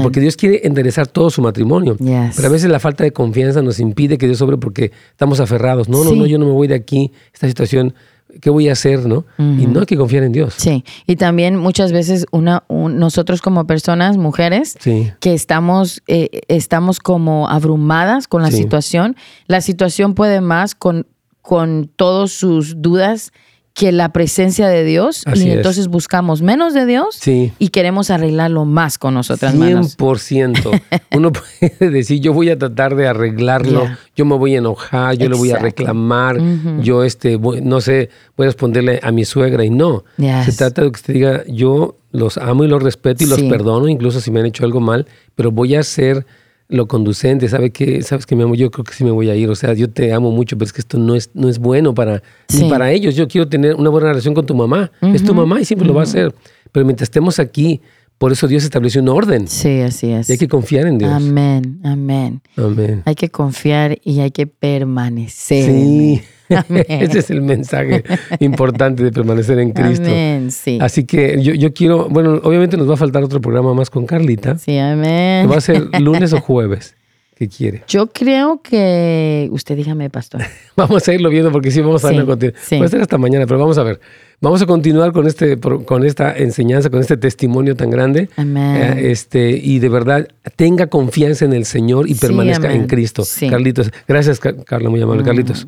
[0.03, 1.97] porque Dios quiere enderezar todo su matrimonio.
[1.99, 5.89] Pero a veces la falta de confianza nos impide que Dios sobre porque estamos aferrados.
[5.91, 7.95] No, no, no, yo no me voy de aquí, esta situación
[8.41, 9.07] ¿qué voy a hacer?
[9.07, 9.24] ¿no?
[9.39, 10.55] Y no hay que confiar en Dios.
[10.57, 14.78] Sí, y también muchas veces una, nosotros como personas, mujeres,
[15.20, 19.16] que estamos, eh, estamos como abrumadas con la situación,
[19.47, 21.07] la situación puede más con,
[21.47, 23.32] con todas sus dudas
[23.72, 28.99] que la presencia de Dios y entonces buscamos menos de Dios y queremos arreglarlo más
[28.99, 30.82] con nosotras 100%.
[31.12, 33.86] Uno puede decir, yo voy a tratar de arreglarlo,
[34.16, 36.40] yo me voy a enojar, yo le voy a reclamar,
[36.80, 40.05] yo este, no sé, voy a responderle a mi suegra y no.
[40.16, 43.88] Se trata de que usted diga, yo los amo y los respeto y los perdono,
[43.88, 46.26] incluso si me han hecho algo mal, pero voy a ser
[46.69, 49.37] lo conducente, sabe que, sabes que mi amor, yo creo que sí me voy a
[49.37, 51.59] ir, o sea, yo te amo mucho, pero es que esto no es, no es
[51.59, 52.23] bueno para,
[52.69, 53.14] para ellos.
[53.14, 54.91] Yo quiero tener una buena relación con tu mamá.
[55.01, 56.35] Es tu mamá y siempre lo va a hacer.
[56.73, 57.81] Pero mientras estemos aquí,
[58.19, 59.47] por eso Dios estableció un orden.
[59.47, 60.29] Sí, así es.
[60.29, 61.12] Y hay que confiar en Dios.
[61.12, 62.41] Amén, amén.
[62.57, 63.03] Amén.
[63.05, 65.71] Hay que confiar y hay que permanecer.
[65.71, 66.23] Sí.
[66.88, 68.05] Ese es el mensaje
[68.40, 70.07] importante de permanecer en Cristo.
[70.07, 70.78] Amén, sí.
[70.80, 74.07] Así que yo, yo, quiero, bueno, obviamente nos va a faltar otro programa más con
[74.07, 74.59] Carlita.
[74.59, 75.51] Sí, amén.
[75.51, 76.94] ¿Va a ser lunes o jueves?
[77.36, 77.82] ¿Qué quiere?
[77.86, 80.40] Yo creo que usted dígame, pastor.
[80.76, 82.55] vamos a irlo viendo porque sí vamos a sí, continuar.
[82.66, 84.01] Puede ser hasta mañana, pero vamos a ver.
[84.40, 88.30] Vamos a continuar con este con esta enseñanza, con este testimonio tan grande.
[88.36, 88.76] Amén.
[88.76, 93.22] Eh, este y de verdad tenga confianza en el Señor y permanezca en Cristo.
[93.51, 95.22] Carlitos, gracias Carla, muy amable.
[95.22, 95.66] Carlitos.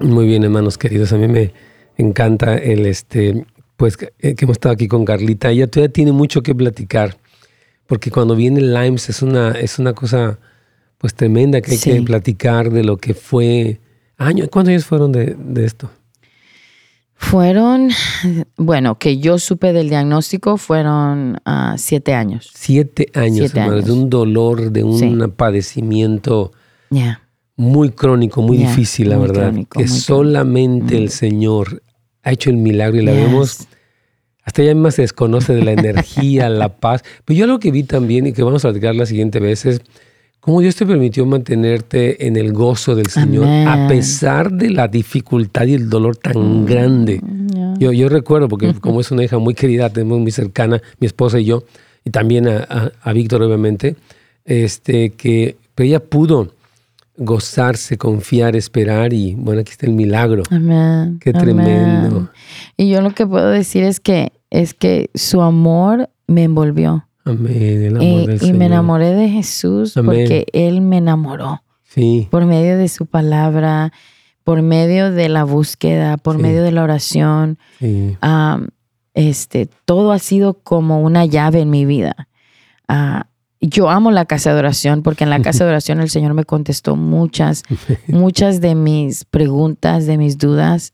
[0.00, 1.12] Muy bien, hermanos queridos.
[1.12, 1.52] A mí me
[1.98, 3.44] encanta el este,
[3.76, 5.50] pues eh, que hemos estado aquí con Carlita.
[5.50, 7.18] Ella todavía tiene mucho que platicar,
[7.86, 10.38] porque cuando viene el Limes es una, es una cosa
[10.96, 13.80] pues tremenda que hay que platicar de lo que fue.
[14.16, 15.90] Años, ¿Cuántos años fueron de, esto?
[17.14, 17.90] Fueron,
[18.56, 22.50] bueno, que yo supe del diagnóstico fueron ah, siete años.
[22.54, 26.52] Siete años, hermanos, de un dolor, de un padecimiento.
[26.88, 27.22] Ya
[27.60, 29.52] muy crónico, muy difícil, la verdad.
[29.70, 31.82] que solamente el Señor
[32.22, 33.68] ha hecho el milagro y la vemos.
[34.42, 37.02] Hasta ella misma se desconoce de la energía, la paz.
[37.26, 39.82] Pero yo algo que vi también y que vamos a platicar la siguiente vez es
[40.40, 45.66] cómo Dios te permitió mantenerte en el gozo del Señor a pesar de la dificultad
[45.66, 47.20] y el dolor tan mm, grande.
[47.78, 51.38] Yo, yo recuerdo, porque como es una hija muy querida, tenemos muy cercana, mi esposa
[51.38, 51.64] y yo,
[52.06, 53.96] y también a, a Víctor, obviamente,
[54.46, 56.52] este, que pero ella pudo
[57.16, 60.42] gozarse, confiar, esperar y bueno, aquí está el milagro.
[60.50, 61.18] Amén.
[61.20, 62.30] Qué tremendo.
[62.76, 67.06] Y yo lo que puedo decir es que es que su amor me envolvió.
[67.24, 67.82] Amén.
[67.82, 71.62] El amor y, y me enamoré de Jesús porque Él me enamoró.
[71.84, 72.28] Sí.
[72.30, 73.92] Por medio de su palabra,
[74.44, 77.58] por medio de la búsqueda, por medio de la oración.
[77.78, 78.16] Sí.
[79.14, 82.28] este, todo ha sido como una llave en mi vida.
[82.88, 83.22] Uh,
[83.60, 86.44] yo amo la casa de oración porque en la casa de oración el Señor me
[86.44, 87.62] contestó muchas,
[88.06, 90.92] muchas de mis preguntas, de mis dudas,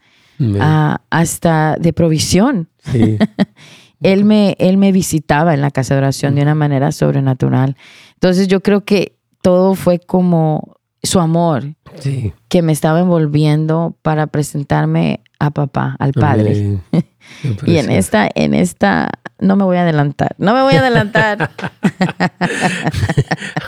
[0.61, 2.69] ah, hasta de provisión.
[4.03, 7.77] él, me, él me visitaba en la casa de oración de una manera sobrenatural.
[8.15, 10.77] Entonces yo creo que todo fue como
[11.07, 11.75] su amor
[12.49, 16.79] que me estaba envolviendo para presentarme a papá, al Padre.
[17.67, 20.35] y en esta, en esta no me voy a adelantar.
[20.39, 21.51] No me voy a adelantar.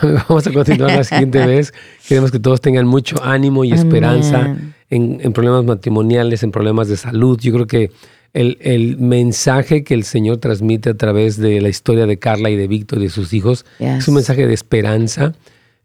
[0.27, 1.73] Vamos a continuar la siguiente vez.
[2.07, 4.55] Queremos que todos tengan mucho ánimo y esperanza
[4.89, 7.39] en, problemas matrimoniales, en problemas de salud.
[7.39, 7.91] Yo creo que
[8.33, 12.67] el, mensaje que el Señor transmite a través de la historia de Carla y de
[12.67, 15.33] Víctor y de sus hijos es un mensaje de esperanza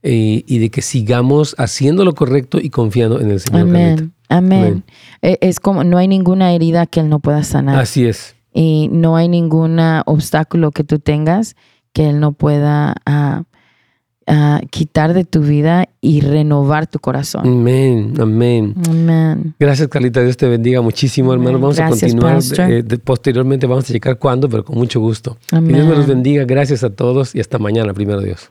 [0.04, 3.62] eh, y de que sigamos haciendo lo correcto y confiando en el Señor.
[3.62, 4.12] Amén.
[4.28, 4.84] Amén.
[5.22, 7.80] E, es como no hay ninguna herida que Él no pueda sanar.
[7.80, 11.56] Así es y no hay ningún obstáculo que tú tengas
[11.92, 13.42] que Él no pueda ah,
[14.26, 17.46] ah, quitar de tu vida y renovar tu corazón.
[17.46, 18.74] Amén, amén.
[18.88, 19.54] Amén.
[19.58, 20.22] Gracias, Carlita.
[20.22, 21.58] Dios te bendiga muchísimo, hermano.
[21.58, 22.40] Vamos a continuar.
[22.58, 25.36] Eh, posteriormente vamos a checar cuándo, pero con mucho gusto.
[25.52, 25.68] Amén.
[25.68, 26.44] Que Dios me los bendiga.
[26.44, 28.50] Gracias a todos y hasta mañana, primero Dios.